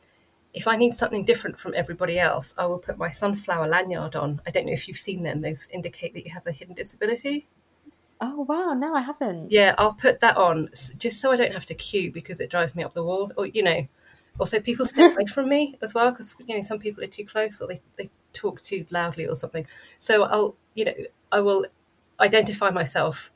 if 0.53 0.67
I 0.67 0.77
need 0.77 0.95
something 0.95 1.25
different 1.25 1.59
from 1.59 1.75
everybody 1.77 2.19
else, 2.19 2.55
I 2.59 2.67
will 2.67 2.79
put 2.79 2.99
my 2.99 3.11
sunflower 3.11 3.69
lanyard 3.69 4.17
on. 4.17 4.41
I 4.47 4.51
don't 4.51 4.67
know 4.67 4.73
if 4.73 4.87
you've 4.89 4.97
seen 4.97 5.23
them; 5.23 5.41
those 5.41 5.69
indicate 5.73 6.15
that 6.15 6.25
you 6.25 6.33
have 6.33 6.47
a 6.47 6.53
hidden 6.53 6.75
disability. 6.75 7.49
Oh 8.21 8.43
wow, 8.43 8.75
no, 8.75 8.95
I 8.95 9.01
haven't. 9.01 9.51
Yeah, 9.51 9.75
I'll 9.79 9.95
put 9.95 10.21
that 10.21 10.37
on 10.37 10.69
just 10.99 11.21
so 11.21 11.33
I 11.33 11.37
don't 11.37 11.53
have 11.53 11.65
to 11.67 11.75
queue 11.75 12.13
because 12.13 12.41
it 12.41 12.51
drives 12.51 12.75
me 12.75 12.83
up 12.83 12.93
the 12.95 13.03
wall. 13.05 13.33
Or 13.37 13.47
you 13.47 13.63
know, 13.63 13.87
also 14.39 14.61
people 14.61 14.85
stay 14.87 15.05
away 15.05 15.25
from 15.35 15.49
me 15.49 15.79
as 15.83 15.95
well 15.95 16.11
because 16.11 16.37
you 16.47 16.57
know 16.57 16.63
some 16.63 16.79
people 16.79 17.03
are 17.03 17.07
too 17.09 17.25
close 17.25 17.61
or 17.61 17.69
they 17.69 17.81
they 17.97 18.11
talk 18.33 18.61
too 18.63 18.87
loudly 18.91 19.27
or 19.27 19.37
something. 19.37 19.67
So 19.99 20.25
I'll 20.25 20.57
you 20.75 20.85
know 20.85 20.95
I 21.33 21.41
will 21.41 21.67
identify 22.21 22.71
myself 22.71 23.31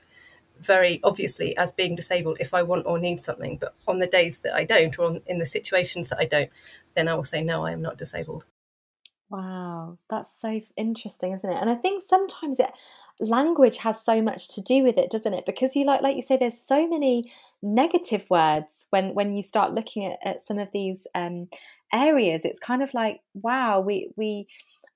very 0.60 1.00
obviously 1.04 1.56
as 1.56 1.72
being 1.72 1.96
disabled 1.96 2.38
if 2.40 2.54
I 2.54 2.62
want 2.62 2.86
or 2.86 2.98
need 2.98 3.20
something. 3.20 3.56
But 3.58 3.74
on 3.88 3.98
the 3.98 4.06
days 4.06 4.40
that 4.40 4.54
I 4.54 4.64
don't, 4.64 4.98
or 4.98 5.06
on, 5.06 5.22
in 5.26 5.38
the 5.38 5.46
situations 5.46 6.10
that 6.10 6.18
I 6.20 6.26
don't, 6.26 6.50
then 6.94 7.08
I 7.08 7.14
will 7.14 7.24
say 7.24 7.42
no, 7.42 7.64
I 7.66 7.72
am 7.72 7.82
not 7.82 7.98
disabled. 7.98 8.46
Wow, 9.30 9.98
that's 10.10 10.30
so 10.30 10.60
interesting, 10.76 11.32
isn't 11.32 11.48
it? 11.48 11.56
And 11.60 11.68
I 11.70 11.74
think 11.74 12.02
sometimes 12.02 12.60
it 12.60 12.70
language 13.20 13.78
has 13.78 14.00
so 14.04 14.20
much 14.22 14.48
to 14.54 14.60
do 14.60 14.82
with 14.84 14.98
it, 14.98 15.10
doesn't 15.10 15.32
it? 15.34 15.46
Because 15.46 15.74
you 15.74 15.84
like 15.84 16.02
like 16.02 16.14
you 16.16 16.22
say, 16.22 16.36
there's 16.36 16.60
so 16.60 16.86
many 16.86 17.32
negative 17.62 18.26
words 18.30 18.86
when 18.90 19.14
when 19.14 19.32
you 19.32 19.42
start 19.42 19.72
looking 19.72 20.04
at, 20.04 20.18
at 20.24 20.42
some 20.42 20.58
of 20.58 20.70
these 20.72 21.06
um, 21.14 21.48
areas. 21.92 22.44
It's 22.44 22.60
kind 22.60 22.82
of 22.82 22.92
like, 22.94 23.22
wow, 23.34 23.80
we 23.80 24.10
we 24.16 24.46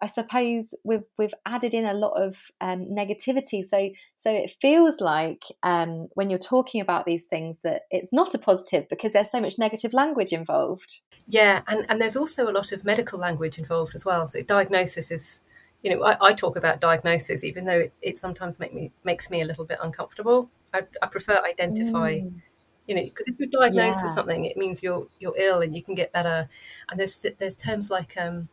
I 0.00 0.06
suppose 0.06 0.74
we've 0.84 1.06
we've 1.18 1.34
added 1.44 1.74
in 1.74 1.84
a 1.84 1.94
lot 1.94 2.12
of 2.20 2.50
um, 2.60 2.86
negativity. 2.86 3.64
So 3.64 3.90
so 4.16 4.30
it 4.30 4.54
feels 4.60 5.00
like 5.00 5.42
um, 5.62 6.08
when 6.14 6.30
you're 6.30 6.38
talking 6.38 6.80
about 6.80 7.04
these 7.04 7.26
things 7.26 7.60
that 7.60 7.82
it's 7.90 8.12
not 8.12 8.34
a 8.34 8.38
positive 8.38 8.88
because 8.88 9.12
there's 9.12 9.30
so 9.30 9.40
much 9.40 9.58
negative 9.58 9.92
language 9.92 10.32
involved. 10.32 11.00
Yeah, 11.26 11.62
and, 11.66 11.84
and 11.88 12.00
there's 12.00 12.16
also 12.16 12.48
a 12.48 12.52
lot 12.52 12.72
of 12.72 12.84
medical 12.84 13.18
language 13.18 13.58
involved 13.58 13.94
as 13.94 14.04
well. 14.04 14.26
So 14.28 14.42
diagnosis 14.42 15.10
is, 15.10 15.42
you 15.82 15.94
know, 15.94 16.02
I, 16.04 16.28
I 16.28 16.32
talk 16.32 16.56
about 16.56 16.80
diagnosis 16.80 17.44
even 17.44 17.64
though 17.64 17.80
it, 17.80 17.92
it 18.00 18.18
sometimes 18.18 18.58
make 18.58 18.72
me 18.72 18.92
makes 19.04 19.30
me 19.30 19.42
a 19.42 19.44
little 19.44 19.64
bit 19.64 19.78
uncomfortable. 19.82 20.50
I, 20.72 20.82
I 21.02 21.06
prefer 21.06 21.42
identify, 21.44 22.20
Mm, 22.20 22.42
you 22.86 22.94
know, 22.94 23.04
because 23.04 23.28
if 23.28 23.34
you're 23.38 23.48
diagnosed 23.48 24.02
with 24.02 24.12
something, 24.12 24.44
it 24.44 24.56
means 24.56 24.82
you're 24.82 25.08
you're 25.18 25.36
ill 25.36 25.60
and 25.60 25.74
you 25.74 25.82
can 25.82 25.94
get 25.94 26.12
better. 26.12 26.48
And 26.88 27.00
there's 27.00 27.26
there's 27.38 27.56
terms 27.56 27.90
like 27.90 28.16
um, 28.16 28.48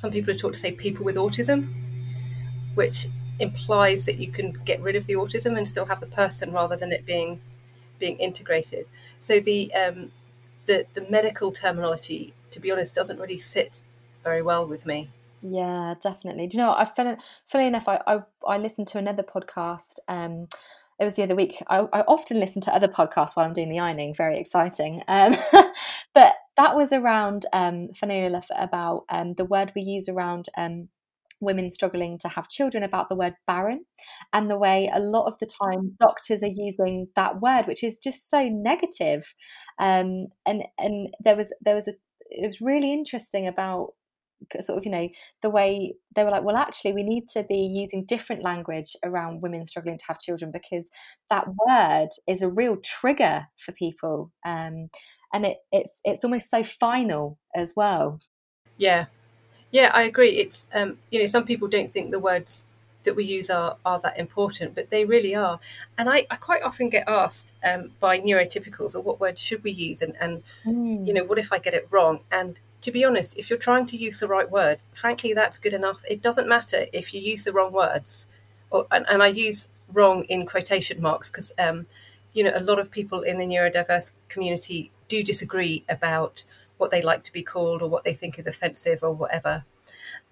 some 0.00 0.10
people 0.10 0.32
are 0.32 0.38
taught 0.38 0.54
to 0.54 0.58
say 0.58 0.72
people 0.72 1.04
with 1.04 1.16
autism, 1.16 1.68
which 2.74 3.08
implies 3.38 4.06
that 4.06 4.16
you 4.16 4.32
can 4.32 4.52
get 4.64 4.80
rid 4.80 4.96
of 4.96 5.04
the 5.06 5.12
autism 5.12 5.58
and 5.58 5.68
still 5.68 5.84
have 5.84 6.00
the 6.00 6.06
person 6.06 6.52
rather 6.52 6.74
than 6.74 6.90
it 6.90 7.04
being 7.04 7.42
being 7.98 8.16
integrated. 8.16 8.88
So 9.18 9.40
the 9.40 9.70
um, 9.74 10.10
the 10.64 10.86
the 10.94 11.06
medical 11.10 11.52
terminology, 11.52 12.32
to 12.50 12.60
be 12.60 12.72
honest, 12.72 12.94
doesn't 12.94 13.20
really 13.20 13.38
sit 13.38 13.84
very 14.24 14.40
well 14.40 14.66
with 14.66 14.86
me. 14.86 15.10
yeah, 15.42 15.94
definitely. 16.00 16.46
Do 16.46 16.56
you 16.56 16.62
know 16.62 16.70
what? 16.70 16.80
I 16.80 16.86
funny, 16.86 17.16
funny 17.46 17.66
enough, 17.66 17.86
I, 17.86 18.00
I 18.06 18.22
I 18.46 18.56
listened 18.56 18.86
to 18.88 18.98
another 18.98 19.22
podcast. 19.22 19.98
Um, 20.08 20.48
it 20.98 21.04
was 21.04 21.14
the 21.14 21.22
other 21.22 21.36
week. 21.36 21.62
I, 21.66 21.80
I 21.92 22.00
often 22.02 22.38
listen 22.40 22.62
to 22.62 22.74
other 22.74 22.88
podcasts 22.88 23.34
while 23.34 23.44
I'm 23.44 23.54
doing 23.54 23.70
the 23.70 23.80
ironing. 23.80 24.14
Very 24.14 24.38
exciting. 24.38 25.02
Um, 25.08 25.34
but 26.14 26.34
that 26.56 26.76
was 26.76 26.92
around 26.92 27.46
um, 27.52 27.88
enough 28.02 28.48
about 28.56 29.04
um, 29.08 29.34
the 29.34 29.44
word 29.44 29.72
we 29.74 29.82
use 29.82 30.08
around 30.08 30.46
um, 30.56 30.88
women 31.40 31.70
struggling 31.70 32.18
to 32.18 32.28
have 32.28 32.48
children 32.48 32.82
about 32.84 33.08
the 33.08 33.16
word 33.16 33.34
barren 33.46 33.84
and 34.32 34.50
the 34.50 34.58
way 34.58 34.90
a 34.92 35.00
lot 35.00 35.26
of 35.26 35.38
the 35.38 35.46
time 35.46 35.96
doctors 35.98 36.42
are 36.42 36.46
using 36.52 37.08
that 37.16 37.40
word 37.40 37.66
which 37.66 37.82
is 37.82 37.98
just 37.98 38.28
so 38.30 38.42
negative. 38.48 39.34
Um 39.78 40.26
and 40.46 40.64
and 40.78 41.08
there 41.24 41.36
was 41.36 41.52
there 41.62 41.74
was 41.74 41.88
a 41.88 41.92
it 42.30 42.46
was 42.46 42.60
really 42.60 42.92
interesting 42.92 43.46
about 43.46 43.94
sort 44.60 44.78
of 44.78 44.84
you 44.84 44.90
know 44.90 45.08
the 45.42 45.50
way 45.50 45.94
they 46.14 46.24
were 46.24 46.30
like 46.30 46.44
well 46.44 46.56
actually 46.56 46.92
we 46.94 47.02
need 47.02 47.26
to 47.28 47.42
be 47.42 47.56
using 47.58 48.06
different 48.06 48.42
language 48.42 48.96
around 49.04 49.42
women 49.42 49.66
struggling 49.66 49.98
to 49.98 50.04
have 50.08 50.18
children 50.18 50.50
because 50.50 50.88
that 51.28 51.46
word 51.68 52.08
is 52.26 52.42
a 52.42 52.48
real 52.48 52.76
trigger 52.82 53.46
for 53.58 53.72
people. 53.72 54.30
Um 54.46 54.88
and 55.32 55.46
it 55.46 55.58
it's 55.72 56.00
it's 56.04 56.24
almost 56.24 56.50
so 56.50 56.62
final 56.62 57.38
as 57.54 57.74
well 57.76 58.20
Yeah, 58.76 59.06
yeah, 59.70 59.90
I 59.94 60.02
agree. 60.02 60.30
It's 60.38 60.68
um, 60.74 60.98
you 61.10 61.20
know 61.20 61.26
some 61.26 61.44
people 61.44 61.68
don't 61.68 61.90
think 61.90 62.10
the 62.10 62.18
words 62.18 62.68
that 63.04 63.16
we 63.16 63.24
use 63.24 63.50
are 63.50 63.76
are 63.84 64.00
that 64.00 64.18
important, 64.18 64.74
but 64.74 64.90
they 64.90 65.04
really 65.04 65.34
are. 65.34 65.60
And 65.98 66.10
I, 66.10 66.26
I 66.30 66.36
quite 66.36 66.62
often 66.62 66.90
get 66.90 67.08
asked 67.08 67.54
um, 67.64 67.92
by 68.00 68.20
neurotypicals, 68.20 68.94
or 68.94 69.02
what 69.02 69.20
words 69.20 69.40
should 69.40 69.62
we 69.64 69.72
use, 69.72 70.02
and 70.02 70.16
and 70.20 70.42
you 71.04 71.12
Mm, 71.12 71.14
know 71.14 71.24
what 71.24 71.38
if 71.38 71.52
I 71.52 71.58
get 71.58 71.74
it 71.74 71.88
wrong? 71.90 72.20
And 72.30 72.60
to 72.82 72.90
be 72.92 73.04
honest, 73.04 73.36
if 73.38 73.50
you're 73.50 73.58
trying 73.58 73.86
to 73.86 73.96
use 73.96 74.20
the 74.20 74.28
right 74.28 74.50
words, 74.50 74.90
frankly, 74.94 75.32
that's 75.34 75.58
good 75.58 75.74
enough. 75.74 76.04
It 76.08 76.22
doesn't 76.22 76.48
matter 76.48 76.86
if 76.92 77.14
you 77.14 77.20
use 77.20 77.44
the 77.44 77.52
wrong 77.52 77.72
words, 77.72 78.26
or 78.70 78.86
and, 78.90 79.06
and 79.08 79.22
I 79.22 79.28
use 79.28 79.68
wrong 79.92 80.24
in 80.24 80.46
quotation 80.46 81.02
marks 81.02 81.30
because 81.30 81.52
um, 81.58 81.86
you 82.32 82.44
know 82.44 82.52
a 82.54 82.60
lot 82.60 82.78
of 82.78 82.90
people 82.90 83.22
in 83.22 83.38
the 83.38 83.46
neurodiverse 83.46 84.12
community 84.28 84.90
do 85.10 85.22
disagree 85.22 85.84
about 85.88 86.44
what 86.78 86.90
they 86.90 87.02
like 87.02 87.22
to 87.24 87.32
be 87.32 87.42
called 87.42 87.82
or 87.82 87.90
what 87.90 88.04
they 88.04 88.14
think 88.14 88.38
is 88.38 88.46
offensive 88.46 89.00
or 89.02 89.12
whatever. 89.12 89.62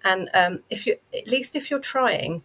And 0.03 0.29
um, 0.33 0.59
if 0.69 0.87
you, 0.87 0.95
at 1.13 1.27
least 1.27 1.55
if 1.55 1.69
you're 1.69 1.79
trying, 1.79 2.41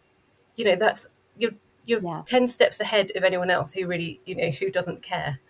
you 0.57 0.65
know 0.65 0.77
that's 0.77 1.07
you're 1.39 1.53
you're 1.87 2.01
yeah 2.01 2.23
ten 2.27 2.47
steps 2.47 2.81
ahead 2.81 3.13
of 3.17 3.25
anyone 3.25 3.51
else 3.51 3.73
who 3.73 3.87
really 3.87 4.21
you 4.27 4.35
know 4.37 4.51
who 4.51 4.71
doesn't 4.71 5.03
care. 5.03 5.41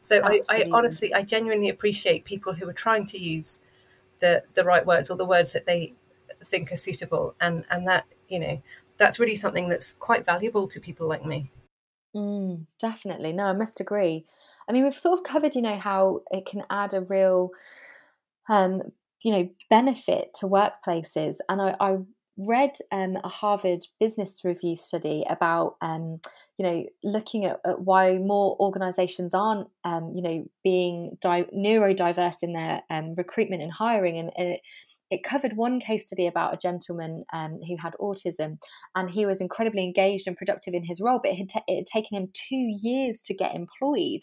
So 0.00 0.22
I, 0.22 0.40
I 0.48 0.70
honestly, 0.72 1.12
I 1.12 1.22
genuinely 1.22 1.68
appreciate 1.68 2.24
people 2.24 2.54
who 2.54 2.68
are 2.68 2.72
trying 2.72 3.06
to 3.06 3.18
use 3.18 3.60
the 4.20 4.44
the 4.54 4.62
right 4.62 4.86
words 4.86 5.10
or 5.10 5.16
the 5.16 5.24
words 5.24 5.52
that 5.52 5.66
they 5.66 5.94
think 6.44 6.70
are 6.70 6.76
suitable, 6.76 7.34
and 7.40 7.64
and 7.70 7.88
that 7.88 8.04
you 8.28 8.38
know 8.38 8.62
that's 8.98 9.18
really 9.18 9.36
something 9.36 9.68
that's 9.68 9.92
quite 9.94 10.24
valuable 10.24 10.68
to 10.68 10.80
people 10.80 11.08
like 11.08 11.24
me. 11.24 11.50
Mm, 12.14 12.66
definitely. 12.78 13.32
No, 13.32 13.44
I 13.46 13.52
must 13.52 13.80
agree. 13.80 14.26
I 14.68 14.72
mean, 14.72 14.84
we've 14.84 14.94
sort 14.94 15.18
of 15.18 15.24
covered, 15.24 15.54
you 15.54 15.62
know, 15.62 15.78
how 15.78 16.22
it 16.30 16.46
can 16.46 16.64
add 16.70 16.94
a 16.94 17.00
real, 17.00 17.50
um, 18.48 18.82
you 19.22 19.32
know, 19.32 19.48
benefit 19.70 20.34
to 20.40 20.46
workplaces. 20.46 21.36
And 21.48 21.60
I, 21.62 21.76
I 21.80 21.98
read 22.38 22.72
um, 22.92 23.16
a 23.24 23.28
Harvard 23.28 23.86
Business 23.98 24.42
Review 24.44 24.76
study 24.76 25.24
about, 25.28 25.76
um, 25.80 26.20
you 26.58 26.66
know, 26.66 26.86
looking 27.02 27.44
at, 27.46 27.60
at 27.64 27.80
why 27.80 28.18
more 28.18 28.56
organisations 28.60 29.32
aren't, 29.32 29.68
um, 29.84 30.12
you 30.14 30.22
know, 30.22 30.46
being 30.62 31.16
di- 31.20 31.48
neurodiverse 31.54 32.42
in 32.42 32.52
their 32.52 32.82
um, 32.90 33.14
recruitment 33.14 33.62
and 33.62 33.72
hiring, 33.72 34.18
and, 34.18 34.30
and 34.36 34.48
it, 34.48 34.60
it 35.10 35.22
covered 35.22 35.56
one 35.56 35.80
case 35.80 36.06
study 36.06 36.26
about 36.26 36.54
a 36.54 36.58
gentleman 36.58 37.24
um, 37.32 37.60
who 37.66 37.76
had 37.76 37.94
autism, 38.00 38.58
and 38.94 39.10
he 39.10 39.26
was 39.26 39.40
incredibly 39.40 39.84
engaged 39.84 40.26
and 40.26 40.36
productive 40.36 40.74
in 40.74 40.84
his 40.84 41.00
role, 41.00 41.20
but 41.22 41.32
it 41.32 41.38
had, 41.38 41.48
ta- 41.48 41.64
it 41.68 41.76
had 41.76 41.86
taken 41.86 42.18
him 42.18 42.28
two 42.32 42.70
years 42.82 43.22
to 43.22 43.34
get 43.34 43.54
employed. 43.54 44.20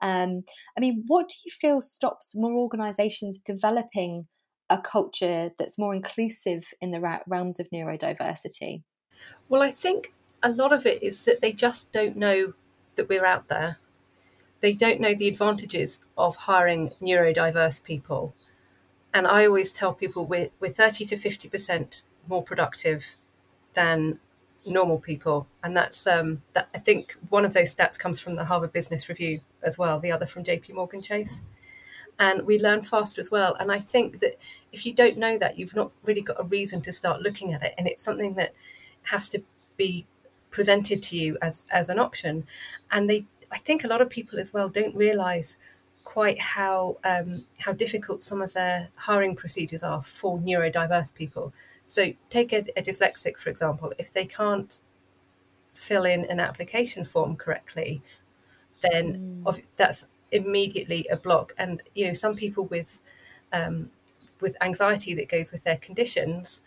Um, 0.00 0.44
I 0.76 0.80
mean, 0.80 1.04
what 1.06 1.28
do 1.28 1.34
you 1.44 1.50
feel 1.50 1.80
stops 1.80 2.34
more 2.34 2.54
organisations 2.54 3.38
developing 3.38 4.26
a 4.70 4.78
culture 4.78 5.50
that's 5.58 5.78
more 5.78 5.94
inclusive 5.94 6.72
in 6.80 6.90
the 6.90 7.00
ra- 7.00 7.20
realms 7.26 7.60
of 7.60 7.68
neurodiversity? 7.70 8.82
Well, 9.48 9.62
I 9.62 9.70
think 9.70 10.14
a 10.42 10.50
lot 10.50 10.72
of 10.72 10.86
it 10.86 11.02
is 11.02 11.24
that 11.24 11.40
they 11.40 11.52
just 11.52 11.92
don't 11.92 12.16
know 12.16 12.54
that 12.96 13.08
we're 13.08 13.26
out 13.26 13.48
there. 13.48 13.78
They 14.60 14.72
don't 14.72 15.00
know 15.00 15.14
the 15.14 15.28
advantages 15.28 16.00
of 16.16 16.36
hiring 16.36 16.92
neurodiverse 17.00 17.82
people. 17.84 18.34
And 19.14 19.26
I 19.26 19.46
always 19.46 19.72
tell 19.72 19.94
people 19.94 20.26
we're, 20.26 20.50
we're 20.60 20.72
30 20.72 21.06
to 21.06 21.16
50% 21.16 22.02
more 22.28 22.42
productive 22.42 23.14
than 23.72 24.18
normal 24.66 24.98
people. 24.98 25.46
And 25.62 25.76
that's, 25.76 26.06
um, 26.06 26.42
that, 26.52 26.68
I 26.74 26.78
think 26.78 27.16
one 27.30 27.44
of 27.44 27.54
those 27.54 27.74
stats 27.74 27.98
comes 27.98 28.20
from 28.20 28.34
the 28.34 28.44
Harvard 28.44 28.72
Business 28.72 29.08
Review 29.08 29.40
as 29.62 29.78
well, 29.78 30.00
the 30.00 30.12
other 30.12 30.26
from 30.26 30.44
JP 30.44 30.74
Morgan 30.74 31.00
Chase. 31.00 31.40
And 32.18 32.46
we 32.46 32.58
learn 32.58 32.82
faster 32.82 33.20
as 33.20 33.30
well. 33.30 33.56
And 33.58 33.72
I 33.72 33.80
think 33.80 34.20
that 34.20 34.36
if 34.72 34.84
you 34.84 34.92
don't 34.92 35.16
know 35.16 35.38
that, 35.38 35.58
you've 35.58 35.74
not 35.74 35.92
really 36.02 36.20
got 36.20 36.40
a 36.40 36.44
reason 36.44 36.82
to 36.82 36.92
start 36.92 37.22
looking 37.22 37.52
at 37.54 37.62
it. 37.62 37.74
And 37.78 37.88
it's 37.88 38.02
something 38.02 38.34
that 38.34 38.52
has 39.04 39.28
to 39.30 39.42
be 39.76 40.06
presented 40.54 41.02
to 41.02 41.16
you 41.16 41.36
as 41.42 41.66
as 41.72 41.88
an 41.88 41.98
option, 41.98 42.46
and 42.92 43.10
they 43.10 43.26
I 43.50 43.58
think 43.58 43.82
a 43.82 43.88
lot 43.88 44.00
of 44.00 44.08
people 44.08 44.38
as 44.38 44.52
well 44.52 44.68
don't 44.68 44.94
realise 44.94 45.58
quite 46.04 46.40
how 46.40 46.98
um, 47.02 47.44
how 47.58 47.72
difficult 47.72 48.22
some 48.22 48.40
of 48.42 48.52
their 48.52 48.88
hiring 48.94 49.34
procedures 49.34 49.82
are 49.82 50.02
for 50.02 50.38
neurodiverse 50.38 51.14
people. 51.14 51.52
So 51.86 52.12
take 52.30 52.52
a, 52.52 52.64
a 52.76 52.82
dyslexic 52.82 53.38
for 53.38 53.50
example, 53.50 53.92
if 53.98 54.12
they 54.12 54.26
can't 54.26 54.80
fill 55.72 56.04
in 56.04 56.24
an 56.26 56.40
application 56.40 57.04
form 57.04 57.36
correctly, 57.36 58.00
then 58.82 59.42
mm. 59.44 59.62
that's 59.76 60.06
immediately 60.30 61.06
a 61.10 61.16
block. 61.16 61.52
And 61.58 61.82
you 61.94 62.06
know, 62.06 62.12
some 62.12 62.36
people 62.36 62.64
with 62.66 63.00
um, 63.52 63.90
with 64.40 64.56
anxiety 64.60 65.14
that 65.14 65.28
goes 65.28 65.52
with 65.52 65.64
their 65.64 65.78
conditions, 65.78 66.62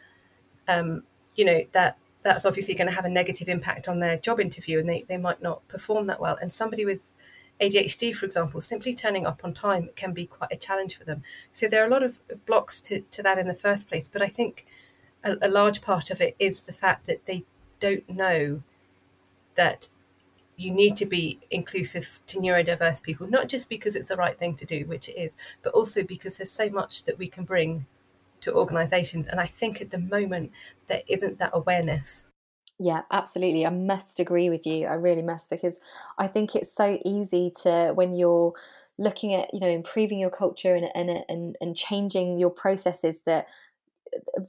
um, 0.68 1.04
you 1.36 1.46
know, 1.46 1.62
that 1.74 1.98
that's 2.24 2.46
obviously 2.46 2.74
going 2.74 2.88
to 2.88 2.96
have 2.96 3.06
a 3.06 3.10
negative 3.10 3.48
impact 3.48 3.88
on 3.88 4.00
their 4.00 4.18
job 4.18 4.40
interview, 4.40 4.80
and 4.80 4.90
they 4.90 5.06
they 5.08 5.18
might 5.18 5.42
not 5.42 5.68
perform 5.68 6.08
that 6.08 6.20
well. 6.20 6.38
And 6.42 6.52
somebody 6.52 6.86
with 6.86 7.14
ADHD, 7.62 8.16
for 8.16 8.26
example, 8.26 8.62
simply 8.62 8.94
turning 8.94 9.26
up 9.26 9.42
on 9.44 9.54
time 9.54 9.90
can 9.96 10.14
be 10.14 10.26
quite 10.26 10.52
a 10.52 10.58
challenge 10.58 10.98
for 10.98 11.04
them. 11.04 11.24
So 11.52 11.68
there 11.68 11.84
are 11.84 11.88
a 11.88 11.92
lot 11.92 12.04
of 12.04 12.20
blocks 12.46 12.80
to, 12.82 13.02
to 13.02 13.24
that 13.24 13.38
in 13.38 13.48
the 13.48 13.56
first 13.56 13.88
place. 13.88 14.08
But 14.08 14.22
I 14.22 14.28
think 14.28 14.66
a, 15.24 15.36
a 15.42 15.50
large 15.50 15.82
part 15.82 16.10
of 16.10 16.22
it 16.22 16.36
is 16.40 16.64
the 16.64 16.74
fact 16.74 17.08
that 17.08 17.26
they 17.26 17.44
don't 17.80 18.08
know 18.10 18.64
that 19.56 19.90
you 20.56 20.72
need 20.72 20.96
to 20.96 21.06
be 21.06 21.40
inclusive 21.52 22.20
to 22.28 22.40
neurodiverse 22.40 23.02
people, 23.02 23.28
not 23.28 23.48
just 23.48 23.70
because 23.70 23.96
it's 23.96 24.08
the 24.08 24.16
right 24.16 24.38
thing 24.38 24.56
to 24.56 24.66
do, 24.66 24.86
which 24.86 25.08
it 25.08 25.14
is, 25.14 25.36
but 25.62 25.74
also 25.74 26.04
because 26.04 26.38
there's 26.38 26.52
so 26.52 26.70
much 26.70 27.04
that 27.04 27.18
we 27.18 27.28
can 27.28 27.44
bring 27.44 27.86
to 28.42 28.54
organizations. 28.54 29.28
And 29.28 29.40
I 29.40 29.46
think 29.46 29.82
at 29.82 29.92
the 29.92 30.00
moment, 30.00 30.52
there 30.88 31.04
isn't 31.08 31.38
that 31.40 31.52
awareness. 31.54 32.27
Yeah, 32.80 33.02
absolutely. 33.12 33.66
I 33.66 33.72
must 33.72 34.20
agree 34.20 34.50
with 34.52 34.68
you. 34.68 34.86
I 34.86 34.94
really 34.94 35.24
must 35.24 35.50
because 35.50 35.80
I 36.20 36.28
think 36.28 36.56
it's 36.56 36.74
so 36.74 37.00
easy 37.04 37.52
to 37.64 37.92
when 37.96 38.14
you're 38.14 38.54
looking 39.00 39.34
at 39.34 39.52
you 39.54 39.60
know 39.60 39.68
improving 39.68 40.20
your 40.20 40.30
culture 40.30 40.76
and 40.76 40.88
and 40.96 41.24
and, 41.28 41.56
and 41.60 41.76
changing 41.76 42.38
your 42.38 42.52
processes 42.52 43.24
that 43.26 43.48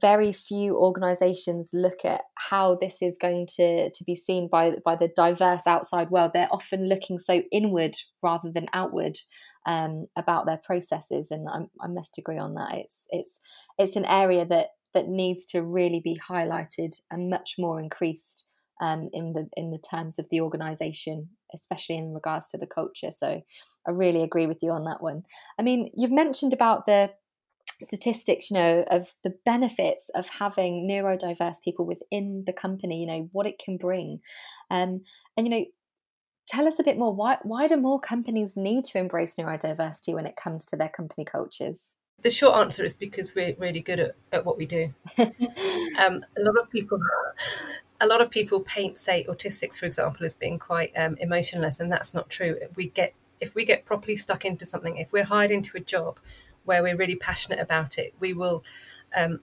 very 0.01 0.31
few 0.31 0.75
organizations 0.77 1.69
look 1.73 2.05
at 2.05 2.21
how 2.35 2.75
this 2.75 3.01
is 3.01 3.17
going 3.19 3.47
to 3.55 3.89
to 3.91 4.03
be 4.03 4.15
seen 4.15 4.47
by 4.47 4.75
by 4.85 4.95
the 4.95 5.09
diverse 5.15 5.67
outside 5.67 6.09
world 6.09 6.31
they're 6.33 6.47
often 6.51 6.87
looking 6.87 7.19
so 7.19 7.41
inward 7.51 7.95
rather 8.23 8.51
than 8.51 8.67
outward 8.73 9.17
um, 9.65 10.07
about 10.15 10.45
their 10.45 10.57
processes 10.57 11.29
and 11.31 11.47
I'm, 11.49 11.69
i 11.81 11.87
must 11.87 12.17
agree 12.17 12.37
on 12.37 12.53
that 12.55 12.73
it's 12.75 13.07
it's 13.09 13.39
it's 13.77 13.95
an 13.95 14.05
area 14.05 14.45
that 14.45 14.69
that 14.93 15.07
needs 15.07 15.45
to 15.45 15.61
really 15.61 16.01
be 16.03 16.19
highlighted 16.29 16.99
and 17.11 17.29
much 17.29 17.55
more 17.57 17.79
increased 17.79 18.45
um, 18.81 19.09
in 19.13 19.33
the 19.33 19.49
in 19.57 19.71
the 19.71 19.77
terms 19.79 20.19
of 20.19 20.27
the 20.29 20.41
organization 20.41 21.29
especially 21.53 21.97
in 21.97 22.13
regards 22.13 22.47
to 22.47 22.57
the 22.57 22.67
culture 22.67 23.11
so 23.11 23.41
i 23.87 23.91
really 23.91 24.23
agree 24.23 24.47
with 24.47 24.59
you 24.61 24.71
on 24.71 24.85
that 24.85 25.01
one 25.01 25.23
i 25.59 25.63
mean 25.63 25.89
you've 25.95 26.11
mentioned 26.11 26.53
about 26.53 26.85
the 26.85 27.11
statistics, 27.81 28.51
you 28.51 28.55
know, 28.55 28.83
of 28.89 29.13
the 29.23 29.33
benefits 29.45 30.09
of 30.15 30.27
having 30.29 30.87
neurodiverse 30.89 31.61
people 31.63 31.85
within 31.85 32.43
the 32.45 32.53
company, 32.53 32.99
you 32.99 33.07
know, 33.07 33.29
what 33.31 33.47
it 33.47 33.59
can 33.63 33.77
bring. 33.77 34.19
Um, 34.69 35.01
and, 35.37 35.47
you 35.47 35.49
know, 35.49 35.65
tell 36.47 36.67
us 36.67 36.79
a 36.79 36.83
bit 36.83 36.97
more. 36.97 37.13
Why, 37.13 37.37
why 37.43 37.67
do 37.67 37.77
more 37.77 37.99
companies 37.99 38.57
need 38.57 38.85
to 38.85 38.97
embrace 38.97 39.35
neurodiversity 39.35 40.13
when 40.13 40.25
it 40.25 40.35
comes 40.35 40.65
to 40.65 40.75
their 40.75 40.89
company 40.89 41.25
cultures? 41.25 41.91
The 42.21 42.29
short 42.29 42.57
answer 42.57 42.83
is 42.83 42.93
because 42.93 43.33
we're 43.35 43.55
really 43.57 43.79
good 43.81 43.99
at, 43.99 44.15
at 44.31 44.45
what 44.45 44.57
we 44.57 44.65
do. 44.65 44.93
um, 45.17 46.25
a 46.37 46.41
lot 46.41 46.57
of 46.61 46.69
people, 46.69 46.99
a 48.01 48.07
lot 48.07 48.21
of 48.21 48.29
people 48.29 48.59
paint, 48.61 48.97
say, 48.97 49.25
autistics, 49.29 49.77
for 49.77 49.85
example, 49.85 50.25
as 50.25 50.33
being 50.33 50.59
quite 50.59 50.91
um, 50.97 51.15
emotionless, 51.19 51.79
and 51.79 51.91
that's 51.91 52.13
not 52.13 52.29
true. 52.29 52.59
We 52.75 52.89
get 52.89 53.13
if 53.39 53.55
we 53.55 53.65
get 53.65 53.85
properly 53.85 54.15
stuck 54.15 54.45
into 54.45 54.65
something, 54.65 54.97
if 54.97 55.11
we're 55.11 55.23
hired 55.23 55.51
into 55.51 55.77
a 55.77 55.79
job 55.79 56.19
where 56.65 56.83
we're 56.83 56.95
really 56.95 57.15
passionate 57.15 57.59
about 57.59 57.97
it, 57.97 58.13
we 58.19 58.33
will, 58.33 58.63
um, 59.15 59.39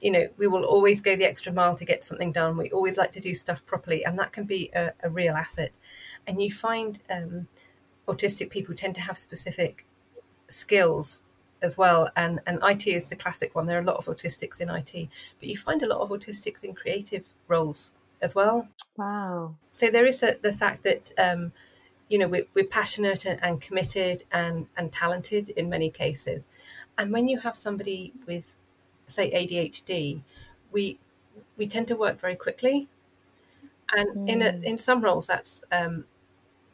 you 0.00 0.10
know, 0.10 0.28
we 0.36 0.46
will 0.46 0.64
always 0.64 1.00
go 1.00 1.16
the 1.16 1.24
extra 1.24 1.52
mile 1.52 1.76
to 1.76 1.84
get 1.84 2.04
something 2.04 2.32
done. 2.32 2.56
We 2.56 2.70
always 2.70 2.98
like 2.98 3.12
to 3.12 3.20
do 3.20 3.34
stuff 3.34 3.64
properly, 3.64 4.04
and 4.04 4.18
that 4.18 4.32
can 4.32 4.44
be 4.44 4.70
a, 4.74 4.92
a 5.02 5.08
real 5.08 5.34
asset. 5.34 5.72
And 6.26 6.40
you 6.42 6.52
find 6.52 7.00
um, 7.10 7.48
autistic 8.06 8.50
people 8.50 8.74
tend 8.74 8.94
to 8.96 9.00
have 9.00 9.16
specific 9.16 9.86
skills 10.48 11.22
as 11.62 11.78
well. 11.78 12.10
And, 12.16 12.40
and 12.46 12.58
IT 12.62 12.86
is 12.86 13.08
the 13.10 13.16
classic 13.16 13.54
one. 13.54 13.66
There 13.66 13.78
are 13.78 13.82
a 13.82 13.84
lot 13.84 13.96
of 13.96 14.06
autistics 14.06 14.60
in 14.60 14.68
IT, 14.68 15.08
but 15.38 15.48
you 15.48 15.56
find 15.56 15.82
a 15.82 15.88
lot 15.88 16.00
of 16.00 16.10
autistics 16.10 16.62
in 16.62 16.74
creative 16.74 17.26
roles 17.48 17.92
as 18.20 18.34
well. 18.34 18.68
Wow. 18.96 19.54
So 19.70 19.90
there 19.90 20.06
is 20.06 20.22
a, 20.22 20.36
the 20.40 20.52
fact 20.52 20.84
that 20.84 21.12
um, 21.18 21.52
you 22.08 22.18
know 22.18 22.28
we're, 22.28 22.46
we're 22.54 22.66
passionate 22.66 23.24
and, 23.24 23.42
and, 23.42 23.60
committed 23.60 24.22
and 24.30 24.66
and 24.76 24.92
talented 24.92 25.50
in 25.50 25.68
many 25.68 25.90
cases 25.90 26.48
and 26.98 27.12
when 27.12 27.28
you 27.28 27.40
have 27.40 27.56
somebody 27.56 28.12
with 28.26 28.54
say 29.06 29.30
adhd 29.32 30.20
we 30.70 30.98
we 31.56 31.66
tend 31.66 31.88
to 31.88 31.96
work 31.96 32.20
very 32.20 32.36
quickly 32.36 32.88
and 33.96 34.08
mm. 34.10 34.28
in 34.28 34.42
a, 34.42 34.52
hmm. 34.52 34.64
in 34.64 34.78
some 34.78 35.00
roles 35.00 35.26
that's 35.26 35.64
um, 35.72 36.04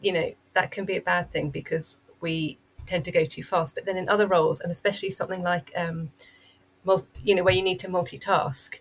you 0.01 0.13
know 0.13 0.33
that 0.55 0.71
can 0.71 0.85
be 0.85 0.97
a 0.97 1.01
bad 1.01 1.31
thing 1.31 1.51
because 1.51 2.01
we 2.21 2.59
tend 2.87 3.05
to 3.05 3.13
go 3.13 3.25
too 3.25 3.43
fast 3.43 3.75
but 3.75 3.85
then 3.85 3.97
in 3.97 4.09
other 4.09 4.27
roles 4.27 4.61
and 4.61 4.71
especially 4.71 5.11
something 5.11 5.43
like 5.43 5.73
um, 5.77 6.11
mul- 6.85 7.07
you 7.23 7.35
know 7.35 7.43
where 7.43 7.55
you 7.55 7.63
need 7.63 7.79
to 7.79 7.89
multitask 7.89 8.81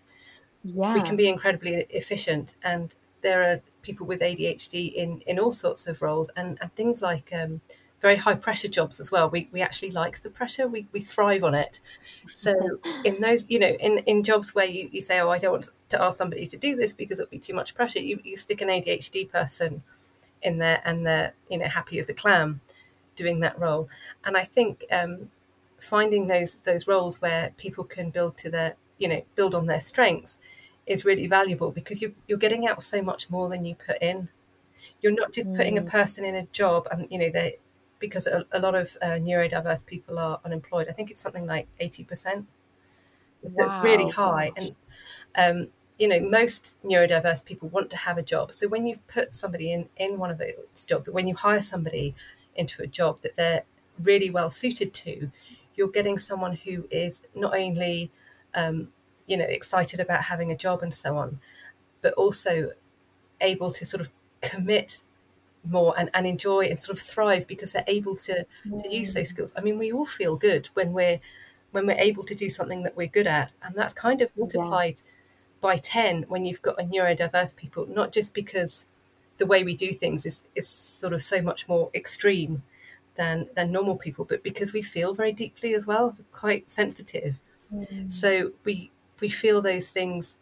yeah. 0.64 0.94
we 0.94 1.02
can 1.02 1.16
be 1.16 1.28
incredibly 1.28 1.86
efficient 1.90 2.56
and 2.64 2.96
there 3.22 3.44
are 3.44 3.62
people 3.82 4.06
with 4.06 4.22
ADHD 4.22 4.94
in 4.94 5.22
in 5.22 5.40
all 5.40 5.52
sorts 5.52 5.88
of 5.88 6.02
roles 6.02 6.30
and, 6.36 6.58
and 6.62 6.74
things 6.76 7.02
like 7.02 7.32
um, 7.34 7.62
very 8.02 8.16
high 8.18 8.36
pressure 8.36 8.68
jobs 8.68 9.00
as 9.00 9.12
well. 9.12 9.30
We 9.30 9.50
we 9.52 9.62
actually 9.62 9.92
like 9.92 10.20
the 10.22 10.30
pressure. 10.30 10.68
We 10.68 10.88
we 10.92 11.02
thrive 11.02 11.44
on 11.44 11.54
it. 11.54 11.82
So 12.32 12.54
in 13.04 13.22
those, 13.22 13.46
you 13.50 13.60
know, 13.60 13.68
in, 13.68 14.00
in 14.00 14.24
jobs 14.24 14.56
where 14.56 14.66
you, 14.66 14.90
you 14.92 15.02
say, 15.02 15.20
Oh, 15.20 15.30
I 15.30 15.38
don't 15.38 15.52
want 15.52 15.70
to 15.90 16.02
ask 16.02 16.18
somebody 16.18 16.48
to 16.48 16.58
do 16.58 16.76
this 16.76 16.94
because 16.94 17.20
it'll 17.20 17.30
be 17.30 17.40
too 17.40 17.54
much 17.54 17.76
pressure, 17.76 18.00
you, 18.00 18.20
you 18.24 18.38
stick 18.38 18.62
an 18.62 18.70
ADHD 18.70 19.30
person 19.30 19.84
in 20.42 20.58
there 20.58 20.82
and 20.86 21.06
they're, 21.06 21.34
you 21.50 21.58
know, 21.58 21.68
happy 21.68 22.00
as 22.00 22.10
a 22.10 22.14
clam 22.14 22.62
doing 23.24 23.40
that 23.42 23.60
role. 23.60 23.90
And 24.26 24.34
I 24.36 24.46
think 24.56 24.86
um, 24.92 25.30
finding 25.80 26.28
those 26.28 26.56
those 26.70 26.88
roles 26.88 27.22
where 27.22 27.54
people 27.58 27.84
can 27.84 28.10
build 28.10 28.38
to 28.40 28.50
their 28.50 28.76
you 29.00 29.08
know, 29.08 29.22
build 29.34 29.56
on 29.56 29.66
their 29.66 29.80
strengths 29.80 30.40
is 30.86 31.06
really 31.06 31.26
valuable 31.26 31.72
because 31.72 32.02
you, 32.02 32.14
you're 32.28 32.38
getting 32.38 32.68
out 32.68 32.84
so 32.84 33.02
much 33.02 33.30
more 33.30 33.50
than 33.50 33.66
you 33.66 33.74
put 33.74 34.00
in. 34.02 34.30
You're 35.02 35.14
not 35.14 35.32
just 35.32 35.54
putting 35.56 35.78
a 35.78 35.82
mm. 35.82 35.90
person 35.90 36.26
in 36.26 36.36
a 36.36 36.44
job, 36.48 36.88
and 36.92 37.08
you 37.10 37.18
know 37.18 37.30
they 37.30 37.58
because 38.00 38.28
a, 38.28 38.46
a 38.52 38.60
lot 38.60 38.76
of 38.76 38.98
uh, 39.02 39.18
neurodiverse 39.28 39.86
people 39.86 40.20
are 40.20 40.40
unemployed. 40.44 40.88
I 40.90 40.94
think 40.94 41.10
it's 41.10 41.22
something 41.22 41.46
like 41.46 41.68
eighty 41.80 42.04
percent. 42.04 42.48
So 43.48 43.66
wow. 43.66 43.66
it's 43.66 43.84
really 43.84 44.10
high, 44.10 44.52
and 44.58 44.76
um, 45.38 45.68
you 45.98 46.08
know 46.08 46.20
most 46.20 46.78
neurodiverse 46.84 47.46
people 47.46 47.70
want 47.70 47.90
to 47.92 47.98
have 47.98 48.18
a 48.18 48.24
job. 48.24 48.54
So 48.54 48.68
when 48.68 48.86
you've 48.86 49.06
put 49.08 49.36
somebody 49.36 49.72
in 49.72 49.90
in 49.96 50.18
one 50.18 50.32
of 50.32 50.38
those 50.38 50.84
jobs, 50.86 51.10
when 51.10 51.28
you 51.28 51.36
hire 51.36 51.62
somebody 51.62 52.16
into 52.56 52.82
a 52.82 52.88
job 52.88 53.20
that 53.20 53.36
they're 53.36 53.64
really 54.02 54.30
well 54.30 54.50
suited 54.50 54.94
to, 54.94 55.32
you're 55.76 55.90
getting 55.90 56.20
someone 56.20 56.56
who 56.56 56.88
is 56.92 57.26
not 57.34 57.56
only 57.56 58.12
um, 58.54 58.90
you 59.30 59.38
know 59.38 59.46
excited 59.46 60.00
about 60.00 60.24
having 60.26 60.52
a 60.52 60.58
job 60.58 60.84
and 60.84 60.94
so 60.94 61.18
on 61.18 61.40
but 62.02 62.14
also 62.14 62.72
able 63.40 63.72
to 63.72 63.86
sort 63.86 64.02
of 64.02 64.10
commit 64.42 65.04
more 65.64 65.94
and, 65.98 66.10
and 66.14 66.26
enjoy 66.26 66.66
and 66.66 66.80
sort 66.80 66.98
of 66.98 67.04
thrive 67.04 67.46
because 67.48 67.74
they're 67.74 67.84
able 67.88 68.16
to 68.16 68.46
to 68.82 68.90
use 68.90 69.14
those 69.14 69.30
skills 69.30 69.54
i 69.58 69.62
mean 69.62 69.78
we 69.78 69.92
all 69.92 70.06
feel 70.06 70.36
good 70.36 70.68
when 70.74 70.92
we're 70.94 71.20
when 71.72 71.86
we're 71.86 72.00
able 72.00 72.24
to 72.24 72.34
do 72.34 72.50
something 72.50 72.84
that 72.84 72.98
we're 72.98 73.08
good 73.08 73.28
at 73.28 73.52
and 73.62 73.76
that's 73.76 73.94
kind 73.94 74.22
of 74.22 74.30
multiplied 74.36 75.02
yeah. 75.06 75.12
by 75.62 75.78
10 75.78 76.24
when 76.28 76.44
you've 76.44 76.62
got 76.62 76.82
a 76.82 76.84
neurodiverse 76.84 77.56
people 77.56 77.86
not 77.88 78.12
just 78.12 78.34
because 78.34 78.88
the 79.39 79.45
way 79.45 79.63
we 79.63 79.75
do 79.75 79.91
things 79.91 80.25
is 80.25 80.47
is 80.56 80.67
sort 80.67 81.13
of 81.13 81.21
so 81.21 81.41
much 81.41 81.67
more 81.67 81.89
extreme 81.93 82.62
than 83.15 83.47
than 83.56 83.71
normal 83.71 83.97
people 83.97 84.23
but 84.23 84.43
because 84.43 84.71
we 84.71 84.82
feel 84.82 85.13
very 85.13 85.34
deeply 85.34 85.73
as 85.73 85.88
well 85.88 86.15
quite 86.32 86.69
sensitive 86.71 87.36
mm. 87.73 88.12
so 88.12 88.52
we 88.63 88.91
we 89.19 89.30
feel 89.30 89.62
those 89.62 89.89
things 89.89 90.38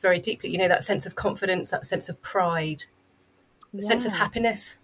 very 0.00 0.18
deeply. 0.18 0.50
You 0.50 0.58
know, 0.58 0.68
that 0.68 0.84
sense 0.84 1.06
of 1.06 1.14
confidence, 1.14 1.70
that 1.70 1.84
sense 1.84 2.08
of 2.08 2.20
pride, 2.22 2.84
the 3.72 3.82
yeah. 3.82 3.88
sense 3.88 4.04
of 4.04 4.12
happiness 4.12 4.78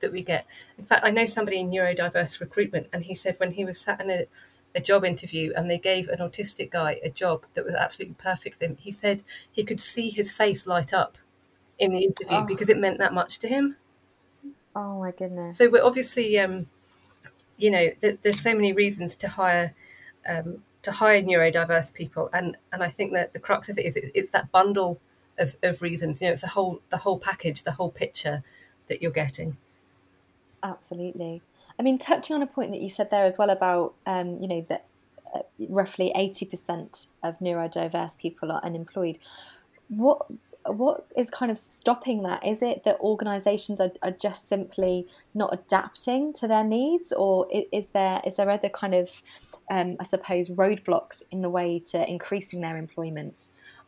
that 0.00 0.12
we 0.12 0.22
get. 0.22 0.46
In 0.78 0.84
fact, 0.84 1.04
I 1.04 1.10
know 1.10 1.24
somebody 1.24 1.58
in 1.58 1.70
neurodiverse 1.70 2.40
recruitment, 2.40 2.88
and 2.92 3.04
he 3.04 3.14
said 3.14 3.36
when 3.38 3.52
he 3.52 3.64
was 3.64 3.80
sat 3.80 4.00
in 4.00 4.10
a, 4.10 4.26
a 4.74 4.80
job 4.80 5.04
interview 5.04 5.52
and 5.56 5.70
they 5.70 5.78
gave 5.78 6.08
an 6.08 6.18
autistic 6.18 6.70
guy 6.70 7.00
a 7.02 7.10
job 7.10 7.46
that 7.54 7.64
was 7.64 7.74
absolutely 7.74 8.16
perfect 8.18 8.58
for 8.58 8.66
him, 8.66 8.76
he 8.78 8.92
said 8.92 9.24
he 9.50 9.64
could 9.64 9.80
see 9.80 10.10
his 10.10 10.30
face 10.30 10.66
light 10.66 10.92
up 10.92 11.16
in 11.78 11.92
the 11.92 12.04
interview 12.04 12.38
oh. 12.38 12.46
because 12.46 12.68
it 12.68 12.78
meant 12.78 12.98
that 12.98 13.12
much 13.12 13.38
to 13.40 13.48
him. 13.48 13.76
Oh 14.74 15.00
my 15.00 15.10
goodness! 15.10 15.58
So 15.58 15.70
we're 15.70 15.84
obviously, 15.84 16.38
um, 16.38 16.66
you 17.56 17.70
know, 17.70 17.90
th- 18.00 18.18
there's 18.22 18.40
so 18.40 18.54
many 18.54 18.72
reasons 18.72 19.16
to 19.16 19.28
hire 19.28 19.74
um, 20.28 20.62
to 20.82 20.92
hire 20.92 21.22
neurodiverse 21.22 21.94
people, 21.94 22.28
and 22.32 22.56
and 22.72 22.82
I 22.82 22.88
think 22.88 23.12
that 23.12 23.32
the 23.32 23.38
crux 23.38 23.68
of 23.68 23.78
it 23.78 23.86
is 23.86 23.96
it, 23.96 24.10
it's 24.14 24.32
that 24.32 24.52
bundle 24.52 25.00
of, 25.38 25.56
of 25.62 25.82
reasons. 25.82 26.20
You 26.20 26.28
know, 26.28 26.32
it's 26.34 26.42
a 26.42 26.48
whole 26.48 26.80
the 26.90 26.98
whole 26.98 27.18
package, 27.18 27.62
the 27.62 27.72
whole 27.72 27.90
picture 27.90 28.42
that 28.88 29.00
you're 29.00 29.10
getting. 29.10 29.56
Absolutely. 30.62 31.42
I 31.78 31.82
mean, 31.82 31.98
touching 31.98 32.34
on 32.34 32.42
a 32.42 32.46
point 32.46 32.70
that 32.72 32.80
you 32.80 32.90
said 32.90 33.10
there 33.10 33.24
as 33.24 33.38
well 33.38 33.50
about, 33.50 33.94
um, 34.06 34.38
you 34.40 34.48
know, 34.48 34.66
that 34.68 34.86
uh, 35.34 35.40
roughly 35.68 36.12
80% 36.16 37.08
of 37.22 37.38
neurodiverse 37.38 38.18
people 38.18 38.50
are 38.50 38.60
unemployed. 38.64 39.18
What 39.88 40.26
what 40.72 41.06
is 41.16 41.30
kind 41.30 41.50
of 41.50 41.58
stopping 41.58 42.22
that? 42.22 42.44
Is 42.46 42.62
it 42.62 42.84
that 42.84 42.98
organisations 43.00 43.80
are, 43.80 43.92
are 44.02 44.12
just 44.12 44.48
simply 44.48 45.06
not 45.34 45.52
adapting 45.52 46.32
to 46.34 46.48
their 46.48 46.64
needs, 46.64 47.12
or 47.12 47.46
is 47.50 47.90
there 47.90 48.20
is 48.24 48.36
there 48.36 48.50
other 48.50 48.68
kind 48.68 48.94
of, 48.94 49.22
um, 49.70 49.96
I 50.00 50.04
suppose, 50.04 50.48
roadblocks 50.48 51.22
in 51.30 51.42
the 51.42 51.50
way 51.50 51.80
to 51.90 52.08
increasing 52.08 52.60
their 52.60 52.76
employment? 52.76 53.34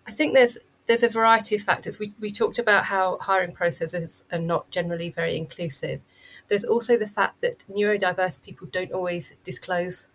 I 0.07 0.13
think 0.13 0.35
there's 0.35 0.59
there's 0.87 1.03
a 1.03 1.09
variety 1.09 1.57
of 1.57 1.63
factors. 1.63 1.99
We 1.99 2.13
we 2.21 2.31
talked 2.31 2.59
about 2.59 2.85
how 2.85 3.19
hiring 3.21 3.53
processes 3.53 4.25
are 4.33 4.39
not 4.39 4.71
generally 4.71 5.11
very 5.11 5.37
inclusive. 5.37 6.01
There's 6.49 6.65
also 6.65 6.97
the 6.97 7.07
fact 7.07 7.43
that 7.43 7.63
neurodiverse 7.71 8.43
people 8.43 8.69
don't 8.73 8.93
always 8.93 9.37
disclose 9.45 10.07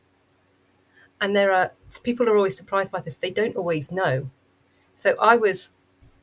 and 1.24 1.34
there 1.34 1.54
are 1.54 1.72
people 2.04 2.28
are 2.28 2.36
always 2.36 2.58
surprised 2.58 2.92
by 2.92 3.00
this. 3.00 3.16
They 3.16 3.32
don't 3.32 3.56
always 3.56 3.94
know. 3.94 4.30
So 4.98 5.16
I 5.22 5.38
was 5.38 5.72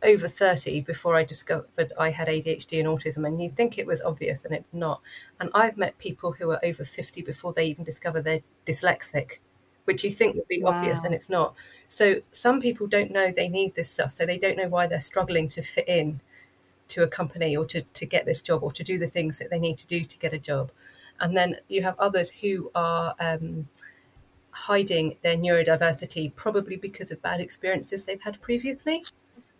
over 0.03 0.29
30 0.29 0.81
before 0.81 1.15
I 1.15 1.25
discovered 1.25 1.93
I 1.99 2.11
had 2.11 2.29
ADHD 2.29 2.81
and 2.81 2.89
autism, 2.89 3.27
and 3.27 3.41
you'd 3.41 3.57
think 3.57 3.79
it 3.79 3.87
was 3.87 4.01
obvious, 4.03 4.45
and 4.45 4.55
it's 4.55 4.73
not. 4.73 5.01
And 5.39 5.51
I've 5.55 5.77
met 5.77 5.99
people 5.99 6.33
who 6.33 6.51
are 6.51 6.61
over 6.65 6.85
50 6.85 7.23
before 7.23 7.53
they 7.53 7.67
even 7.67 7.85
discover 7.85 8.23
they're 8.23 8.41
dyslexic, 8.67 9.39
which 9.85 10.05
you 10.05 10.11
think 10.11 10.37
would 10.37 10.49
be 10.49 10.63
wow. 10.63 10.73
obvious, 10.73 11.05
and 11.05 11.15
it's 11.15 11.29
not. 11.29 11.55
So 11.89 12.23
some 12.33 12.61
people 12.61 12.87
don't 12.87 13.11
know 13.11 13.31
they 13.31 13.49
need 13.49 13.75
this 13.75 13.91
stuff, 13.91 14.13
so 14.13 14.25
they 14.25 14.39
don't 14.39 14.57
know 14.57 14.69
why 14.69 14.87
they're 14.87 15.01
struggling 15.01 15.49
to 15.49 15.63
fit 15.63 15.89
in 15.89 16.21
to 16.89 17.03
a 17.03 17.09
company 17.09 17.57
or 17.57 17.65
to, 17.67 17.83
to 17.83 18.07
get 18.07 18.27
this 18.27 18.43
job 18.43 18.63
or 18.63 18.73
to 18.73 18.83
do 18.83 18.99
the 18.99 19.07
things 19.07 19.39
that 19.39 19.49
they 19.51 19.59
need 19.59 19.79
to 19.79 19.87
do 19.87 20.05
to 20.05 20.19
get 20.19 20.33
a 20.33 20.39
job. 20.39 20.73
And 21.21 21.37
then 21.37 21.59
you 21.69 21.83
have 21.83 21.99
others 21.99 22.31
who 22.31 22.71
are 22.75 23.15
um, 23.21 23.69
hiding 24.51 25.17
their 25.23 25.37
neurodiversity, 25.37 26.35
probably 26.35 26.77
because 26.77 27.13
of 27.13 27.23
bad 27.23 27.41
experiences 27.41 28.07
they've 28.07 28.23
had 28.23 28.41
previously. 28.41 29.03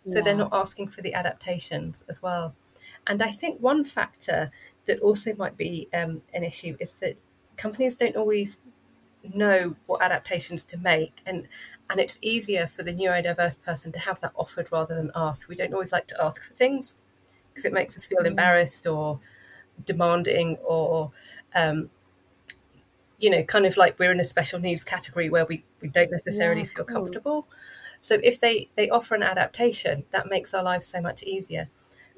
Yeah. 0.05 0.15
So 0.15 0.21
they're 0.21 0.35
not 0.35 0.53
asking 0.53 0.89
for 0.89 1.01
the 1.01 1.13
adaptations 1.13 2.03
as 2.09 2.21
well. 2.21 2.55
And 3.07 3.21
I 3.21 3.31
think 3.31 3.59
one 3.59 3.83
factor 3.83 4.51
that 4.85 4.99
also 4.99 5.35
might 5.35 5.57
be 5.57 5.89
um, 5.93 6.21
an 6.33 6.43
issue 6.43 6.77
is 6.79 6.93
that 6.93 7.21
companies 7.57 7.95
don't 7.95 8.15
always 8.15 8.61
know 9.35 9.75
what 9.85 10.01
adaptations 10.01 10.65
to 10.65 10.77
make 10.77 11.21
and 11.27 11.47
and 11.91 11.99
it's 11.99 12.17
easier 12.23 12.65
for 12.65 12.81
the 12.81 12.91
neurodiverse 12.91 13.61
person 13.61 13.91
to 13.91 13.99
have 13.99 14.19
that 14.19 14.31
offered 14.35 14.71
rather 14.71 14.95
than 14.95 15.11
ask 15.13 15.47
we 15.47 15.55
don't 15.55 15.71
always 15.71 15.91
like 15.91 16.07
to 16.07 16.19
ask 16.23 16.43
for 16.43 16.55
things 16.55 16.97
because 17.49 17.63
it 17.63 17.71
makes 17.71 17.95
us 17.95 18.07
feel 18.07 18.23
mm. 18.23 18.25
embarrassed 18.25 18.87
or 18.87 19.19
demanding 19.85 20.57
or 20.65 21.11
um, 21.53 21.91
you 23.21 23.29
know, 23.29 23.43
kind 23.43 23.65
of 23.65 23.77
like 23.77 23.97
we're 23.99 24.11
in 24.11 24.19
a 24.19 24.25
special 24.25 24.59
needs 24.59 24.83
category 24.83 25.29
where 25.29 25.45
we, 25.45 25.63
we 25.79 25.87
don't 25.87 26.11
necessarily 26.11 26.61
yeah, 26.61 26.67
feel 26.67 26.85
cool. 26.85 27.47
So 28.01 28.17
if 28.23 28.39
they, 28.39 28.69
they 28.75 28.89
offer 28.89 29.15
an 29.15 29.23
adaptation, 29.23 30.03
that 30.11 30.29
makes 30.29 30.53
our 30.53 30.63
lives 30.63 30.87
so 30.87 31.01
much 31.01 31.23
easier. 31.23 31.69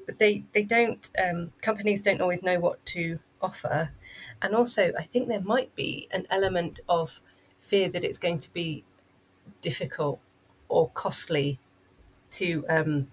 But 0.06 0.18
they, 0.18 0.44
they 0.52 0.62
don't, 0.62 1.08
um, 1.22 1.52
companies 1.62 2.02
don't 2.02 2.20
always 2.20 2.42
know 2.42 2.58
what 2.58 2.84
to 2.86 3.20
offer. 3.40 3.90
And 4.42 4.54
also, 4.54 4.92
I 4.98 5.04
think 5.04 5.28
there 5.28 5.40
might 5.40 5.74
be 5.76 6.08
an 6.10 6.26
element 6.30 6.80
of 6.88 7.20
fear 7.60 7.88
that 7.90 8.02
it's 8.02 8.18
going 8.18 8.40
to 8.40 8.52
be 8.52 8.84
difficult 9.60 10.20
or 10.68 10.90
costly 10.90 11.58
to 12.30 12.64
um, 12.68 13.08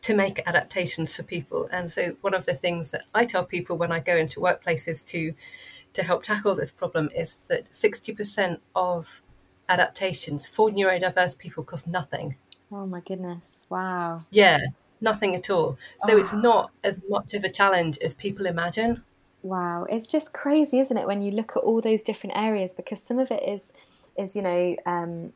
to 0.00 0.14
make 0.14 0.40
adaptations 0.46 1.14
for 1.14 1.22
people. 1.22 1.68
And 1.72 1.92
so, 1.92 2.16
one 2.20 2.34
of 2.34 2.46
the 2.46 2.54
things 2.54 2.90
that 2.92 3.04
I 3.14 3.24
tell 3.24 3.44
people 3.44 3.76
when 3.76 3.92
I 3.92 4.00
go 4.00 4.16
into 4.16 4.40
workplaces 4.40 5.06
to 5.08 5.34
to 5.94 6.02
help 6.02 6.22
tackle 6.22 6.54
this 6.54 6.70
problem 6.70 7.10
is 7.14 7.34
that 7.48 7.70
60% 7.70 8.60
of 8.76 9.22
adaptations 9.68 10.46
for 10.46 10.70
neurodiverse 10.70 11.38
people 11.38 11.64
cost 11.64 11.86
nothing. 11.86 12.36
Oh 12.70 12.86
my 12.86 13.00
goodness. 13.00 13.66
Wow. 13.68 14.24
Yeah, 14.30 14.58
nothing 15.00 15.34
at 15.34 15.50
all. 15.50 15.78
So 16.00 16.14
oh. 16.14 16.18
it's 16.18 16.32
not 16.32 16.70
as 16.84 17.00
much 17.08 17.34
of 17.34 17.44
a 17.44 17.50
challenge 17.50 17.98
as 17.98 18.14
people 18.14 18.46
imagine. 18.46 19.02
Wow. 19.42 19.84
It's 19.84 20.06
just 20.06 20.32
crazy, 20.32 20.80
isn't 20.80 20.96
it, 20.96 21.06
when 21.06 21.22
you 21.22 21.30
look 21.30 21.52
at 21.56 21.62
all 21.62 21.80
those 21.80 22.02
different 22.02 22.36
areas 22.36 22.74
because 22.74 23.02
some 23.02 23.18
of 23.18 23.30
it 23.30 23.42
is 23.42 23.72
is, 24.16 24.34
you 24.34 24.42
know, 24.42 24.76
um, 24.84 25.32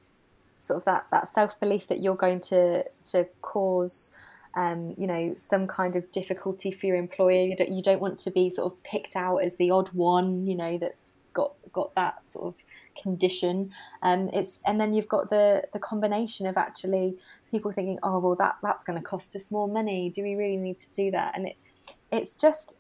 sort 0.59 0.79
of 0.79 0.85
that, 0.87 1.07
that 1.12 1.29
self 1.29 1.59
belief 1.61 1.87
that 1.87 2.01
you're 2.01 2.16
going 2.16 2.40
to 2.40 2.85
to 3.11 3.29
cause 3.40 4.12
um, 4.55 4.95
you 4.99 5.07
know, 5.07 5.35
some 5.37 5.66
kind 5.66 5.97
of 5.97 6.11
difficulty 6.12 6.71
for 6.71 6.87
your 6.87 6.97
employer. 6.97 7.47
You 7.47 7.57
don't, 7.57 7.73
you 7.73 7.83
don't 7.83 8.01
want 8.01 8.18
to 8.21 8.31
be 8.31 8.51
sort 8.51 8.73
of 8.73 8.83
picked 8.83 9.16
out 9.16 9.38
as 9.38 9.57
the 9.57 9.71
odd 9.71 9.88
one, 9.90 10.47
you 10.47 10.55
know, 10.55 10.79
that's 10.79 11.12
got 11.33 11.55
got 11.73 11.95
that 11.95 12.29
sort 12.31 12.55
of 12.55 12.64
condition. 13.01 13.71
Um, 14.03 14.29
it's 14.33 14.59
and 14.66 14.81
then 14.81 14.92
you've 14.92 15.09
got 15.09 15.31
the 15.31 15.64
the 15.73 15.79
combination 15.79 16.47
of 16.47 16.57
actually 16.57 17.18
people 17.51 17.73
thinking, 17.73 17.99
oh 18.03 18.18
well, 18.18 18.37
that 18.37 18.57
that's 18.62 18.85
going 18.85 18.99
to 18.99 19.05
cost 19.05 19.35
us 19.37 19.51
more 19.51 19.68
money. 19.68 20.11
Do 20.11 20.23
we 20.23 20.35
really 20.35 20.57
need 20.57 20.79
to 20.81 20.92
do 20.92 21.11
that? 21.11 21.37
And 21.37 21.49
it 21.49 21.57
it's 22.11 22.37
just 22.37 22.77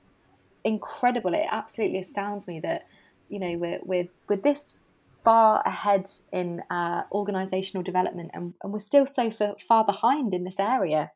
incredible. 0.64 1.34
It 1.34 1.46
absolutely 1.50 1.98
astounds 1.98 2.46
me 2.46 2.60
that 2.60 2.86
you 3.28 3.38
know 3.38 3.56
we're 3.56 3.80
we're 3.82 4.08
with 4.28 4.42
this 4.42 4.80
far 5.24 5.62
ahead 5.64 6.10
in 6.32 6.60
uh, 6.68 7.02
organizational 7.12 7.84
development 7.84 8.28
and, 8.34 8.54
and 8.60 8.72
we're 8.72 8.80
still 8.80 9.06
so 9.06 9.30
far 9.30 9.84
behind 9.84 10.34
in 10.34 10.42
this 10.42 10.58
area 10.58 11.12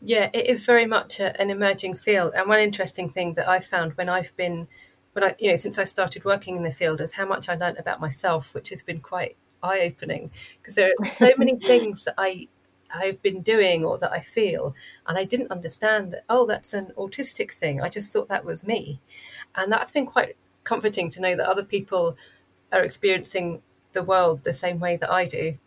yeah, 0.00 0.28
it 0.32 0.46
is 0.46 0.64
very 0.64 0.86
much 0.86 1.20
a, 1.20 1.40
an 1.40 1.50
emerging 1.50 1.94
field. 1.94 2.32
And 2.34 2.48
one 2.48 2.60
interesting 2.60 3.08
thing 3.08 3.34
that 3.34 3.48
I've 3.48 3.64
found 3.64 3.92
when 3.92 4.08
I've 4.08 4.34
been, 4.36 4.68
when 5.18 5.30
I, 5.30 5.34
you 5.40 5.50
know, 5.50 5.56
since 5.56 5.78
I 5.78 5.84
started 5.84 6.24
working 6.24 6.56
in 6.56 6.62
the 6.62 6.70
field 6.70 7.00
is 7.00 7.12
how 7.12 7.26
much 7.26 7.48
I 7.48 7.56
learned 7.56 7.78
about 7.78 8.00
myself, 8.00 8.54
which 8.54 8.68
has 8.68 8.82
been 8.82 9.00
quite 9.00 9.36
eye 9.64 9.80
opening 9.80 10.30
because 10.60 10.76
there 10.76 10.92
are 11.00 11.06
so 11.06 11.32
many 11.36 11.56
things 11.70 12.04
that 12.04 12.14
I, 12.16 12.46
I've 12.94 13.20
been 13.20 13.42
doing 13.42 13.84
or 13.84 13.98
that 13.98 14.12
I 14.12 14.20
feel, 14.20 14.76
and 15.08 15.18
I 15.18 15.24
didn't 15.24 15.50
understand 15.50 16.12
that, 16.12 16.24
oh, 16.28 16.46
that's 16.46 16.72
an 16.72 16.92
autistic 16.96 17.50
thing. 17.50 17.80
I 17.80 17.88
just 17.88 18.12
thought 18.12 18.28
that 18.28 18.44
was 18.44 18.64
me. 18.64 19.00
And 19.56 19.72
that's 19.72 19.90
been 19.90 20.06
quite 20.06 20.36
comforting 20.62 21.10
to 21.10 21.20
know 21.20 21.34
that 21.34 21.48
other 21.48 21.64
people 21.64 22.16
are 22.70 22.84
experiencing 22.84 23.62
the 23.94 24.04
world 24.04 24.44
the 24.44 24.54
same 24.54 24.78
way 24.78 24.96
that 24.98 25.10
I 25.10 25.26
do. 25.26 25.58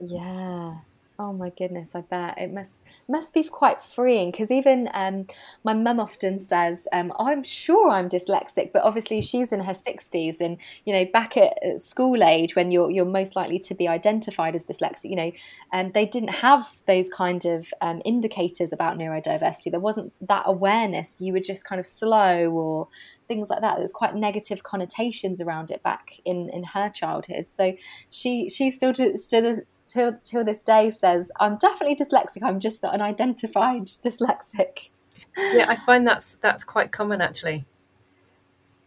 Yeah, 0.00 0.78
Oh 1.16 1.32
my 1.32 1.50
goodness, 1.50 1.94
I 1.94 2.00
bet 2.00 2.38
it 2.38 2.52
must 2.52 2.82
must 3.08 3.32
be 3.32 3.44
quite 3.44 3.80
freeing 3.80 4.32
because 4.32 4.50
even 4.50 4.88
um, 4.94 5.28
my 5.62 5.72
mum 5.72 6.00
often 6.00 6.40
says, 6.40 6.88
um, 6.92 7.12
"I'm 7.20 7.44
sure 7.44 7.88
I'm 7.88 8.08
dyslexic," 8.08 8.72
but 8.72 8.82
obviously 8.82 9.22
she's 9.22 9.52
in 9.52 9.60
her 9.60 9.74
sixties, 9.74 10.40
and 10.40 10.56
you 10.84 10.92
know, 10.92 11.04
back 11.12 11.36
at, 11.36 11.56
school 11.80 12.24
age 12.24 12.56
when 12.56 12.72
you're 12.72 12.90
you're 12.90 13.04
most 13.04 13.36
likely 13.36 13.60
to 13.60 13.76
be 13.76 13.86
identified 13.86 14.56
as 14.56 14.64
dyslexic, 14.64 15.04
you 15.04 15.14
know, 15.14 15.30
um, 15.72 15.92
they 15.92 16.04
didn't 16.04 16.30
have 16.30 16.66
those 16.86 17.08
kind 17.08 17.44
of 17.44 17.72
um, 17.80 18.02
indicators 18.04 18.72
about 18.72 18.98
neurodiversity. 18.98 19.70
There 19.70 19.78
wasn't 19.78 20.12
that 20.20 20.42
awareness. 20.46 21.16
You 21.20 21.32
were 21.32 21.40
just 21.40 21.64
kind 21.64 21.78
of 21.78 21.86
slow 21.86 22.50
or 22.50 22.88
things 23.28 23.50
like 23.50 23.60
that. 23.60 23.76
There's 23.78 23.92
quite 23.92 24.16
negative 24.16 24.64
connotations 24.64 25.40
around 25.40 25.70
it 25.70 25.80
back 25.84 26.10
in 26.24 26.48
in 26.48 26.64
her 26.64 26.90
childhood. 26.90 27.50
So 27.50 27.76
she 28.10 28.48
she 28.48 28.72
still 28.72 28.92
still 29.16 29.60
till 29.94 30.18
till 30.24 30.44
this 30.44 30.60
day 30.62 30.90
says 30.90 31.30
I'm 31.40 31.56
definitely 31.56 31.96
dyslexic. 31.96 32.42
I'm 32.42 32.60
just 32.60 32.82
not 32.82 32.94
an 32.94 33.00
identified 33.00 33.86
dyslexic. 33.86 34.88
Yeah, 35.36 35.66
I 35.68 35.76
find 35.76 36.06
that's 36.06 36.34
that's 36.40 36.64
quite 36.64 36.92
common 36.92 37.20
actually. 37.20 37.64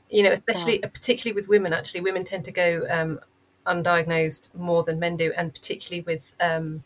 You 0.10 0.24
know, 0.24 0.32
especially 0.32 0.80
yeah. 0.80 0.88
particularly 0.88 1.36
with 1.36 1.50
women. 1.50 1.74
Actually, 1.74 2.02
women 2.02 2.24
tend 2.24 2.46
to 2.46 2.52
go 2.52 2.86
um, 2.90 3.20
undiagnosed 3.66 4.54
more 4.54 4.84
than 4.84 5.00
men 5.00 5.18
do, 5.18 5.34
and 5.36 5.54
particularly 5.54 6.02
with 6.02 6.34
um, 6.40 6.84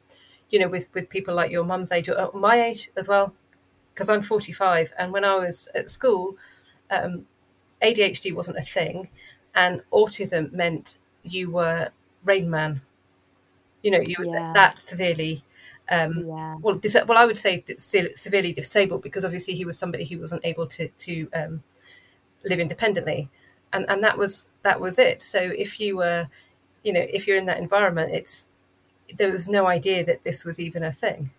you 0.49 0.59
know 0.59 0.67
with 0.67 0.89
with 0.93 1.09
people 1.09 1.35
like 1.35 1.51
your 1.51 1.63
mum's 1.63 1.91
age 1.91 2.09
or 2.09 2.31
my 2.33 2.61
age 2.61 2.89
as 2.95 3.07
well. 3.07 3.35
Because 3.93 4.09
I'm 4.09 4.21
45, 4.21 4.93
and 4.97 5.11
when 5.11 5.25
I 5.25 5.35
was 5.35 5.67
at 5.75 5.89
school, 5.89 6.37
um, 6.89 7.27
ADHD 7.83 8.33
wasn't 8.33 8.57
a 8.57 8.61
thing, 8.61 9.09
and 9.53 9.81
autism 9.91 10.51
meant 10.53 10.97
you 11.23 11.51
were 11.51 11.89
Rain 12.23 12.49
Man 12.49 12.81
you 13.83 13.91
know, 13.91 14.01
you 14.05 14.15
yeah. 14.19 14.51
that 14.53 14.79
severely. 14.79 15.43
Um, 15.89 16.25
yeah. 16.25 16.55
Well, 16.61 16.75
dis- 16.75 16.97
well, 17.07 17.17
I 17.17 17.25
would 17.25 17.37
say 17.37 17.63
severely 17.77 18.53
disabled 18.53 19.01
because 19.01 19.25
obviously 19.25 19.55
he 19.55 19.65
was 19.65 19.77
somebody 19.77 20.05
who 20.05 20.19
wasn't 20.19 20.45
able 20.45 20.67
to 20.67 20.87
to 20.87 21.27
um, 21.33 21.63
live 22.45 22.59
independently, 22.59 23.29
and 23.73 23.85
and 23.89 24.03
that 24.03 24.17
was 24.17 24.49
that 24.63 24.79
was 24.79 24.97
it. 24.99 25.21
So 25.23 25.39
if 25.39 25.79
you 25.79 25.97
were, 25.97 26.29
you 26.83 26.93
know, 26.93 27.05
if 27.09 27.27
you're 27.27 27.37
in 27.37 27.45
that 27.47 27.59
environment, 27.59 28.13
it's 28.13 28.47
there 29.17 29.31
was 29.31 29.49
no 29.49 29.67
idea 29.67 30.05
that 30.05 30.23
this 30.23 30.45
was 30.45 30.59
even 30.59 30.83
a 30.83 30.91
thing. 30.91 31.31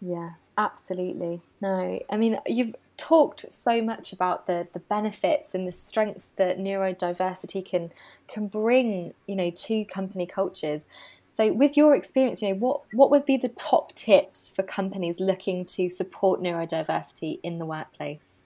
Yeah, 0.00 0.32
absolutely. 0.58 1.40
No, 1.60 2.00
I 2.10 2.16
mean 2.16 2.38
you've 2.46 2.74
talked 2.96 3.52
so 3.52 3.82
much 3.82 4.12
about 4.12 4.46
the 4.46 4.68
the 4.72 4.80
benefits 4.80 5.54
and 5.54 5.66
the 5.66 5.72
strengths 5.72 6.30
that 6.36 6.58
neurodiversity 6.58 7.64
can 7.64 7.90
can 8.28 8.46
bring 8.48 9.14
you 9.26 9.36
know 9.36 9.50
to 9.50 9.84
company 9.86 10.26
cultures 10.26 10.86
So, 11.34 11.52
with 11.52 11.76
your 11.76 11.96
experience, 11.96 12.42
you 12.42 12.50
know, 12.50 12.54
what 12.54 12.82
what 12.92 13.10
would 13.10 13.26
be 13.26 13.36
the 13.36 13.48
top 13.48 13.92
tips 13.94 14.52
for 14.54 14.62
companies 14.62 15.18
looking 15.18 15.64
to 15.66 15.88
support 15.88 16.40
neurodiversity 16.40 17.40
in 17.42 17.58
the 17.58 17.66
workplace? 17.66 18.44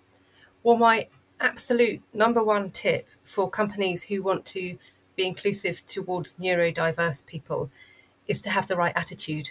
Well, 0.63 0.79
my 0.79 1.09
absolute 1.39 2.03
number 2.15 2.43
one 2.43 2.71
tip 2.71 3.07
for 3.25 3.51
companies 3.51 4.05
who 4.05 4.23
want 4.23 4.47
to 4.47 4.79
be 5.17 5.27
inclusive 5.27 5.85
towards 5.87 6.35
neurodiverse 6.37 7.27
people 7.27 7.71
is 8.27 8.41
to 8.43 8.51
have 8.51 8.69
the 8.69 8.77
right 8.77 8.97
attitude. 8.97 9.51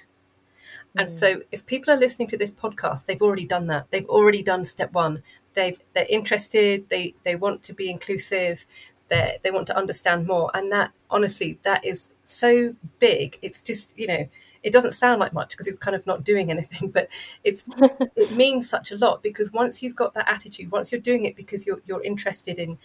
And 0.97 1.11
so 1.11 1.41
if 1.51 1.65
people 1.65 1.93
are 1.93 1.97
listening 1.97 2.27
to 2.29 2.37
this 2.37 2.51
podcast, 2.51 3.05
they've 3.05 3.21
already 3.21 3.45
done 3.45 3.67
that. 3.67 3.91
They've 3.91 4.07
already 4.07 4.41
done 4.41 4.65
step 4.65 4.93
one. 4.93 5.21
They've 5.53 5.79
they're 5.93 6.07
interested, 6.09 6.89
they 6.89 7.13
they 7.23 7.35
want 7.35 7.63
to 7.63 7.73
be 7.73 7.89
inclusive, 7.89 8.65
they 9.09 9.37
they 9.43 9.51
want 9.51 9.67
to 9.67 9.77
understand 9.77 10.27
more. 10.27 10.49
And 10.53 10.71
that 10.71 10.91
honestly, 11.09 11.59
that 11.63 11.85
is 11.85 12.13
so 12.23 12.75
big. 12.99 13.37
It's 13.41 13.61
just, 13.61 13.97
you 13.97 14.07
know, 14.07 14.27
it 14.63 14.73
doesn't 14.73 14.93
sound 14.93 15.19
like 15.19 15.33
much 15.33 15.51
because 15.51 15.67
you're 15.67 15.77
kind 15.77 15.95
of 15.95 16.05
not 16.07 16.23
doing 16.23 16.49
anything, 16.55 16.89
but 16.89 17.09
it's 17.43 17.69
it 18.15 18.31
means 18.31 18.69
such 18.69 18.91
a 18.91 18.97
lot 18.97 19.23
because 19.23 19.51
once 19.51 19.83
you've 19.83 19.95
got 19.95 20.13
that 20.15 20.29
attitude, 20.29 20.71
once 20.71 20.91
you're 20.91 21.01
doing 21.01 21.25
it 21.25 21.35
because 21.35 21.65
you're 21.65 21.81
you're 21.85 22.03
interested 22.03 22.57
in 22.57 22.77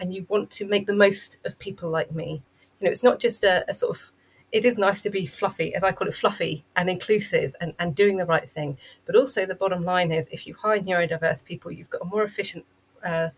and 0.00 0.14
you 0.14 0.26
want 0.28 0.50
to 0.52 0.64
make 0.64 0.86
the 0.86 0.94
most 0.94 1.38
of 1.44 1.58
people 1.58 1.90
like 1.90 2.12
me. 2.12 2.42
You 2.80 2.86
know, 2.86 2.90
it's 2.90 3.02
not 3.02 3.18
just 3.18 3.42
a, 3.42 3.64
a 3.68 3.74
sort 3.74 3.96
of 3.96 4.12
it 4.50 4.64
is 4.64 4.78
nice 4.78 5.02
to 5.02 5.10
be 5.10 5.26
fluffy, 5.26 5.74
as 5.74 5.84
I 5.84 5.92
call 5.92 6.08
it, 6.08 6.14
fluffy 6.14 6.64
and 6.74 6.88
inclusive 6.88 7.54
and, 7.60 7.74
and 7.78 7.94
doing 7.94 8.16
the 8.16 8.24
right 8.24 8.48
thing. 8.48 8.78
But 9.04 9.14
also, 9.14 9.44
the 9.44 9.54
bottom 9.54 9.84
line 9.84 10.10
is 10.10 10.28
if 10.30 10.46
you 10.46 10.54
hire 10.54 10.80
neurodiverse 10.80 11.44
people, 11.44 11.70
you've 11.70 11.90
got 11.90 12.02
a 12.02 12.06
more 12.06 12.22
efficient 12.22 12.64
uh, 13.04 13.28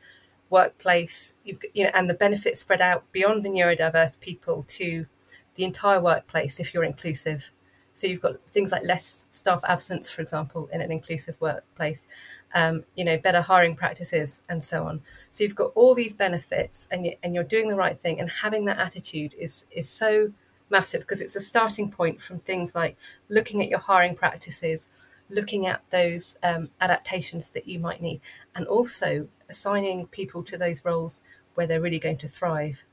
workplace, 0.50 1.36
you've 1.44 1.60
got, 1.60 1.74
you 1.74 1.84
know, 1.84 1.90
and 1.94 2.08
the 2.08 2.14
benefits 2.14 2.60
spread 2.60 2.80
out 2.80 3.10
beyond 3.12 3.44
the 3.44 3.50
neurodiverse 3.50 4.20
people 4.20 4.64
to 4.68 5.06
the 5.54 5.64
entire 5.64 6.00
workplace 6.00 6.60
if 6.60 6.72
you're 6.72 6.84
inclusive. 6.84 7.50
So 7.94 8.06
you've 8.06 8.20
got 8.20 8.36
things 8.48 8.72
like 8.72 8.84
less 8.84 9.26
staff 9.30 9.62
absence, 9.66 10.08
for 10.08 10.22
example, 10.22 10.68
in 10.72 10.80
an 10.80 10.90
inclusive 10.92 11.36
workplace, 11.40 12.06
um, 12.54 12.84
you 12.96 13.04
know, 13.04 13.18
better 13.18 13.42
hiring 13.42 13.76
practices, 13.76 14.42
and 14.48 14.62
so 14.62 14.86
on. 14.86 15.02
So 15.30 15.44
you've 15.44 15.56
got 15.56 15.72
all 15.74 15.94
these 15.94 16.14
benefits, 16.14 16.88
and 16.90 17.04
you, 17.04 17.16
and 17.22 17.34
you're 17.34 17.44
doing 17.44 17.68
the 17.68 17.76
right 17.76 17.98
thing, 17.98 18.20
and 18.20 18.30
having 18.30 18.64
that 18.66 18.78
attitude 18.78 19.34
is 19.38 19.66
is 19.70 19.88
so 19.88 20.32
massive 20.70 21.02
because 21.02 21.20
it's 21.20 21.36
a 21.36 21.40
starting 21.40 21.90
point 21.90 22.20
from 22.20 22.38
things 22.38 22.74
like 22.74 22.96
looking 23.28 23.62
at 23.62 23.68
your 23.68 23.78
hiring 23.78 24.14
practices, 24.14 24.88
looking 25.28 25.66
at 25.66 25.82
those 25.90 26.38
um, 26.42 26.70
adaptations 26.80 27.50
that 27.50 27.68
you 27.68 27.78
might 27.78 28.02
need, 28.02 28.20
and 28.54 28.66
also 28.66 29.28
assigning 29.48 30.06
people 30.06 30.42
to 30.44 30.56
those 30.56 30.84
roles 30.84 31.22
where 31.54 31.66
they're 31.66 31.80
really 31.80 31.98
going 31.98 32.18
to 32.18 32.28
thrive. 32.28 32.84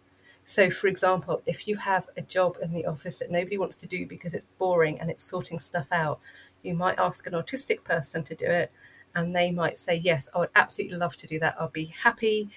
So, 0.43 0.69
for 0.69 0.87
example, 0.87 1.41
if 1.45 1.67
you 1.67 1.75
have 1.75 2.07
a 2.15 2.21
job 2.21 2.57
in 2.61 2.71
the 2.71 2.85
office 2.85 3.19
that 3.19 3.29
nobody 3.29 3.57
wants 3.57 3.75
to 3.77 3.87
do 3.87 4.05
because 4.05 4.33
it's 4.33 4.47
boring 4.57 4.99
and 4.99 5.09
it's 5.11 5.23
sorting 5.23 5.59
stuff 5.59 5.87
out, 5.91 6.21
you 6.63 6.73
might 6.73 6.97
ask 6.97 7.27
an 7.27 7.33
autistic 7.33 7.83
person 7.83 8.23
to 8.23 8.35
do 8.35 8.45
it, 8.45 8.71
and 9.13 9.35
they 9.35 9.51
might 9.51 9.77
say, 9.79 9.95
Yes, 9.95 10.29
I 10.33 10.39
would 10.39 10.49
absolutely 10.55 10.97
love 10.97 11.17
to 11.17 11.27
do 11.27 11.37
that. 11.39 11.55
I'll 11.59 11.67
be 11.69 11.85
happy 11.85 12.49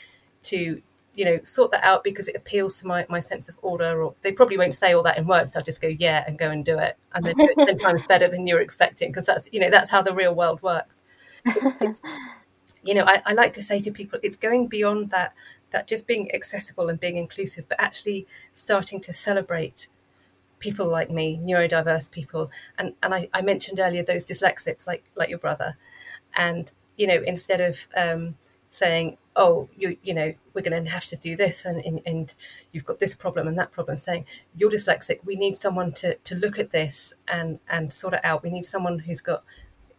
to 0.44 0.80
you 1.14 1.24
know 1.24 1.38
sort 1.44 1.70
that 1.72 1.84
out 1.84 2.04
because 2.04 2.28
it 2.28 2.36
appeals 2.36 2.80
to 2.80 2.86
my, 2.86 3.04
my 3.08 3.20
sense 3.20 3.48
of 3.48 3.58
order 3.62 4.02
or 4.02 4.14
they 4.22 4.32
probably 4.32 4.56
won't 4.56 4.74
say 4.74 4.92
all 4.92 5.02
that 5.02 5.18
in 5.18 5.26
words. 5.26 5.56
I'll 5.56 5.62
just 5.62 5.82
go 5.82 5.88
yeah 5.88 6.24
and 6.26 6.38
go 6.38 6.50
and 6.50 6.64
do 6.64 6.78
it. 6.78 6.96
And 7.12 7.24
then 7.24 7.36
do 7.36 7.48
it 7.56 7.66
10 7.66 7.78
times 7.78 8.06
better 8.06 8.28
than 8.28 8.46
you're 8.46 8.60
expecting 8.60 9.10
because 9.10 9.26
that's 9.26 9.48
you 9.52 9.60
know 9.60 9.70
that's 9.70 9.90
how 9.90 10.02
the 10.02 10.14
real 10.14 10.34
world 10.34 10.62
works. 10.62 11.02
It's, 11.44 12.00
you 12.82 12.94
know 12.94 13.04
I, 13.04 13.22
I 13.26 13.32
like 13.32 13.52
to 13.54 13.62
say 13.62 13.80
to 13.80 13.90
people 13.90 14.18
it's 14.22 14.36
going 14.36 14.68
beyond 14.68 15.10
that 15.10 15.34
that 15.70 15.86
just 15.86 16.06
being 16.06 16.32
accessible 16.34 16.88
and 16.88 16.98
being 16.98 17.16
inclusive 17.16 17.68
but 17.68 17.80
actually 17.80 18.26
starting 18.54 19.00
to 19.02 19.12
celebrate 19.12 19.88
people 20.60 20.86
like 20.86 21.10
me 21.10 21.40
neurodiverse 21.42 22.12
people. 22.12 22.50
And 22.78 22.94
and 23.02 23.12
I, 23.12 23.28
I 23.34 23.42
mentioned 23.42 23.80
earlier 23.80 24.04
those 24.04 24.24
dyslexics 24.24 24.86
like 24.86 25.02
like 25.16 25.28
your 25.28 25.38
brother. 25.38 25.76
And 26.36 26.70
you 26.96 27.08
know 27.08 27.20
instead 27.26 27.60
of 27.60 27.88
um, 27.96 28.36
saying 28.68 29.16
oh, 29.40 29.68
you 29.76 29.96
you 30.02 30.14
know, 30.14 30.34
we're 30.54 30.62
going 30.62 30.84
to 30.84 30.90
have 30.90 31.06
to 31.06 31.16
do 31.16 31.34
this, 31.34 31.64
and, 31.64 31.84
and 31.84 32.00
and 32.06 32.34
you've 32.72 32.84
got 32.84 33.00
this 33.00 33.14
problem 33.14 33.48
and 33.48 33.58
that 33.58 33.72
problem. 33.72 33.96
Saying 33.96 34.26
you're 34.56 34.70
dyslexic, 34.70 35.24
we 35.24 35.34
need 35.34 35.56
someone 35.56 35.92
to 35.94 36.14
to 36.16 36.34
look 36.36 36.58
at 36.60 36.70
this 36.70 37.14
and 37.26 37.58
and 37.68 37.92
sort 37.92 38.14
it 38.14 38.20
out. 38.22 38.42
We 38.42 38.50
need 38.50 38.66
someone 38.66 39.00
who's 39.00 39.22
got, 39.22 39.42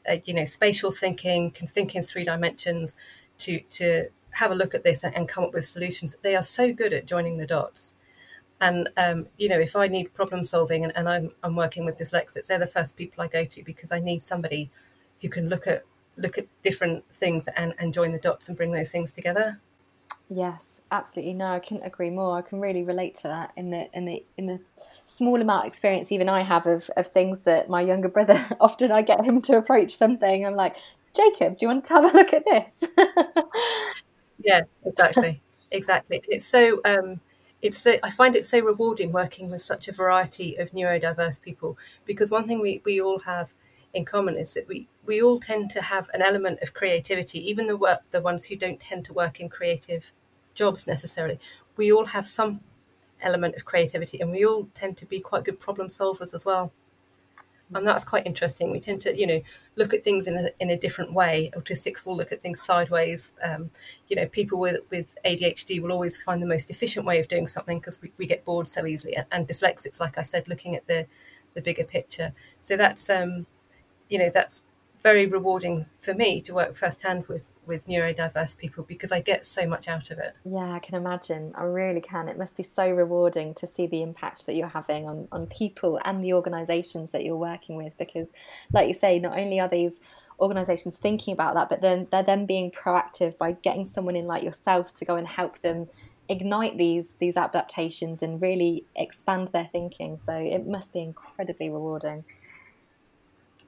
uh, 0.09 0.17
you 0.25 0.33
know, 0.35 0.45
spatial 0.45 0.91
thinking, 0.91 1.51
can 1.51 1.67
think 1.67 1.95
in 1.95 2.03
three 2.03 2.23
dimensions, 2.23 2.95
to 3.39 3.59
to 3.71 4.09
have 4.35 4.51
a 4.51 4.55
look 4.55 4.73
at 4.75 4.83
this 4.83 5.03
and, 5.03 5.15
and 5.15 5.27
come 5.27 5.43
up 5.43 5.53
with 5.53 5.65
solutions. 5.65 6.15
They 6.21 6.35
are 6.35 6.43
so 6.43 6.71
good 6.71 6.93
at 6.93 7.05
joining 7.05 7.37
the 7.37 7.47
dots. 7.47 7.95
And 8.61 8.89
um, 8.95 9.27
you 9.37 9.49
know, 9.49 9.59
if 9.59 9.75
I 9.75 9.87
need 9.87 10.13
problem 10.13 10.45
solving 10.45 10.83
and, 10.83 10.93
and 10.95 11.09
I'm 11.09 11.31
I'm 11.43 11.55
working 11.55 11.85
with 11.85 11.97
dyslexics, 11.97 12.47
they're 12.47 12.59
the 12.59 12.67
first 12.67 12.95
people 12.95 13.23
I 13.23 13.27
go 13.27 13.43
to 13.45 13.63
because 13.63 13.91
I 13.91 13.99
need 13.99 14.21
somebody 14.21 14.69
who 15.21 15.29
can 15.29 15.49
look 15.49 15.67
at 15.67 15.83
look 16.17 16.37
at 16.37 16.47
different 16.63 17.03
things 17.13 17.47
and, 17.55 17.73
and 17.79 17.93
join 17.93 18.11
the 18.11 18.19
dots 18.19 18.47
and 18.47 18.57
bring 18.57 18.71
those 18.71 18.91
things 18.91 19.13
together. 19.13 19.59
Yes, 20.33 20.79
absolutely. 20.91 21.33
No, 21.33 21.47
I 21.47 21.59
couldn't 21.59 21.83
agree 21.83 22.09
more. 22.09 22.37
I 22.37 22.41
can 22.41 22.61
really 22.61 22.83
relate 22.83 23.15
to 23.15 23.27
that 23.27 23.51
in 23.57 23.69
the 23.69 23.89
in 23.91 24.05
the 24.05 24.23
in 24.37 24.45
the 24.45 24.61
small 25.05 25.41
amount 25.41 25.65
of 25.65 25.67
experience 25.67 26.09
even 26.09 26.29
I 26.29 26.41
have 26.43 26.65
of 26.65 26.89
of 26.95 27.07
things 27.07 27.41
that 27.41 27.69
my 27.69 27.81
younger 27.81 28.07
brother 28.07 28.41
often 28.61 28.93
I 28.93 29.01
get 29.01 29.25
him 29.25 29.41
to 29.41 29.57
approach 29.57 29.93
something. 29.93 30.45
I'm 30.45 30.55
like, 30.55 30.77
Jacob, 31.13 31.57
do 31.57 31.65
you 31.65 31.67
want 31.67 31.83
to 31.85 31.93
have 31.95 32.05
a 32.05 32.17
look 32.17 32.31
at 32.31 32.45
this? 32.45 32.85
yeah, 34.41 34.61
exactly, 34.85 35.41
exactly. 35.69 36.21
It's 36.29 36.45
so 36.45 36.79
um, 36.85 37.19
it's 37.61 37.77
so, 37.77 37.95
I 38.01 38.09
find 38.09 38.35
it 38.35 38.45
so 38.45 38.59
rewarding 38.59 39.11
working 39.11 39.51
with 39.51 39.61
such 39.61 39.89
a 39.89 39.91
variety 39.91 40.55
of 40.55 40.71
neurodiverse 40.71 41.41
people 41.41 41.77
because 42.05 42.31
one 42.31 42.47
thing 42.47 42.61
we 42.61 42.81
we 42.85 43.01
all 43.01 43.19
have 43.19 43.53
in 43.93 44.05
common 44.05 44.35
is 44.35 44.53
that 44.53 44.67
we, 44.67 44.87
we 45.05 45.21
all 45.21 45.39
tend 45.39 45.69
to 45.71 45.81
have 45.81 46.09
an 46.13 46.21
element 46.21 46.59
of 46.61 46.73
creativity, 46.73 47.39
even 47.49 47.67
the 47.67 47.77
work 47.77 48.03
the 48.11 48.21
ones 48.21 48.45
who 48.45 48.55
don't 48.55 48.79
tend 48.79 49.05
to 49.05 49.13
work 49.13 49.39
in 49.39 49.49
creative 49.49 50.11
jobs 50.53 50.87
necessarily. 50.87 51.39
We 51.77 51.91
all 51.91 52.05
have 52.07 52.27
some 52.27 52.61
element 53.21 53.55
of 53.55 53.65
creativity, 53.65 54.19
and 54.19 54.31
we 54.31 54.45
all 54.45 54.69
tend 54.73 54.97
to 54.97 55.05
be 55.05 55.19
quite 55.19 55.43
good 55.43 55.59
problem 55.59 55.89
solvers 55.89 56.33
as 56.33 56.45
well. 56.45 56.71
And 57.73 57.87
that's 57.87 58.03
quite 58.03 58.25
interesting. 58.25 58.69
We 58.69 58.81
tend 58.81 58.99
to, 59.01 59.17
you 59.17 59.25
know, 59.25 59.39
look 59.77 59.93
at 59.93 60.03
things 60.03 60.27
in 60.27 60.35
a, 60.35 60.49
in 60.59 60.69
a 60.69 60.77
different 60.77 61.13
way. 61.13 61.51
Autistics 61.55 62.05
will 62.05 62.17
look 62.17 62.33
at 62.33 62.41
things 62.41 62.61
sideways. 62.61 63.33
Um, 63.41 63.71
you 64.09 64.17
know, 64.17 64.25
people 64.25 64.59
with, 64.59 64.81
with 64.89 65.15
ADHD 65.23 65.81
will 65.81 65.93
always 65.93 66.21
find 66.21 66.41
the 66.41 66.47
most 66.47 66.69
efficient 66.69 67.05
way 67.05 67.17
of 67.19 67.29
doing 67.29 67.47
something 67.47 67.79
because 67.79 68.01
we, 68.01 68.11
we 68.17 68.27
get 68.27 68.43
bored 68.43 68.67
so 68.67 68.85
easily. 68.85 69.17
And 69.31 69.47
dyslexics, 69.47 70.01
like 70.01 70.17
I 70.17 70.23
said, 70.23 70.49
looking 70.49 70.75
at 70.75 70.87
the 70.87 71.07
the 71.53 71.61
bigger 71.61 71.83
picture. 71.83 72.33
So 72.61 72.77
that's 72.77 73.09
um, 73.09 73.45
you 74.11 74.19
know 74.19 74.29
that's 74.31 74.63
very 75.01 75.25
rewarding 75.25 75.87
for 75.99 76.13
me 76.13 76.41
to 76.41 76.53
work 76.53 76.75
firsthand 76.75 77.25
with 77.27 77.49
with 77.65 77.87
neurodiverse 77.87 78.57
people 78.57 78.83
because 78.83 79.11
I 79.11 79.21
get 79.21 79.45
so 79.45 79.65
much 79.65 79.87
out 79.87 80.11
of 80.11 80.19
it. 80.19 80.35
Yeah, 80.43 80.73
I 80.73 80.79
can 80.79 80.95
imagine. 80.95 81.53
I 81.55 81.63
really 81.63 82.01
can. 82.01 82.27
It 82.27 82.37
must 82.37 82.57
be 82.57 82.63
so 82.63 82.91
rewarding 82.91 83.53
to 83.55 83.67
see 83.67 83.87
the 83.87 84.03
impact 84.03 84.45
that 84.45 84.55
you're 84.55 84.67
having 84.67 85.07
on, 85.07 85.27
on 85.31 85.47
people 85.47 85.99
and 86.05 86.23
the 86.23 86.33
organizations 86.33 87.11
that 87.11 87.23
you're 87.23 87.37
working 87.37 87.77
with 87.77 87.97
because 87.97 88.27
like 88.73 88.87
you 88.87 88.93
say, 88.93 89.19
not 89.19 89.37
only 89.37 89.59
are 89.59 89.69
these 89.69 90.01
organizations 90.39 90.97
thinking 90.97 91.33
about 91.33 91.55
that, 91.55 91.69
but 91.69 91.81
then 91.81 92.07
they're 92.11 92.23
then 92.23 92.45
being 92.45 92.71
proactive 92.71 93.37
by 93.37 93.53
getting 93.53 93.85
someone 93.85 94.15
in 94.15 94.25
like 94.27 94.43
yourself 94.43 94.93
to 94.95 95.05
go 95.05 95.15
and 95.15 95.27
help 95.27 95.61
them 95.61 95.87
ignite 96.29 96.77
these 96.77 97.15
these 97.15 97.35
adaptations 97.35 98.23
and 98.23 98.41
really 98.41 98.85
expand 98.95 99.49
their 99.49 99.69
thinking. 99.71 100.17
So 100.17 100.33
it 100.33 100.67
must 100.67 100.93
be 100.93 101.01
incredibly 101.01 101.69
rewarding. 101.69 102.25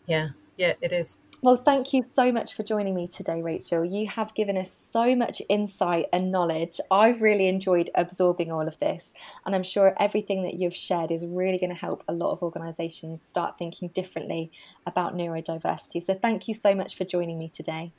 Yeah, 0.05 0.29
yeah, 0.57 0.73
it 0.81 0.91
is. 0.91 1.19
Well, 1.43 1.57
thank 1.57 1.91
you 1.91 2.05
so 2.05 2.31
much 2.31 2.53
for 2.53 2.63
joining 2.63 2.95
me 2.95 3.05
today, 3.05 3.41
Rachel. 3.41 3.83
You 3.83 4.07
have 4.07 4.33
given 4.33 4.55
us 4.55 4.71
so 4.71 5.13
much 5.13 5.41
insight 5.49 6.05
and 6.13 6.31
knowledge. 6.31 6.79
I've 6.89 7.21
really 7.21 7.49
enjoyed 7.49 7.89
absorbing 7.95 8.49
all 8.49 8.65
of 8.65 8.79
this, 8.79 9.13
and 9.45 9.53
I'm 9.53 9.63
sure 9.63 9.93
everything 9.99 10.43
that 10.43 10.53
you've 10.53 10.75
shared 10.75 11.11
is 11.11 11.27
really 11.27 11.57
going 11.57 11.69
to 11.69 11.75
help 11.75 12.01
a 12.07 12.13
lot 12.13 12.31
of 12.31 12.43
organisations 12.43 13.21
start 13.21 13.57
thinking 13.57 13.89
differently 13.89 14.53
about 14.85 15.17
neurodiversity. 15.17 16.01
So, 16.01 16.13
thank 16.13 16.47
you 16.47 16.53
so 16.53 16.73
much 16.75 16.95
for 16.95 17.03
joining 17.03 17.37
me 17.37 17.49
today. 17.49 17.91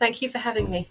Thank 0.00 0.20
you 0.20 0.28
for 0.28 0.38
having 0.38 0.68
me. 0.68 0.90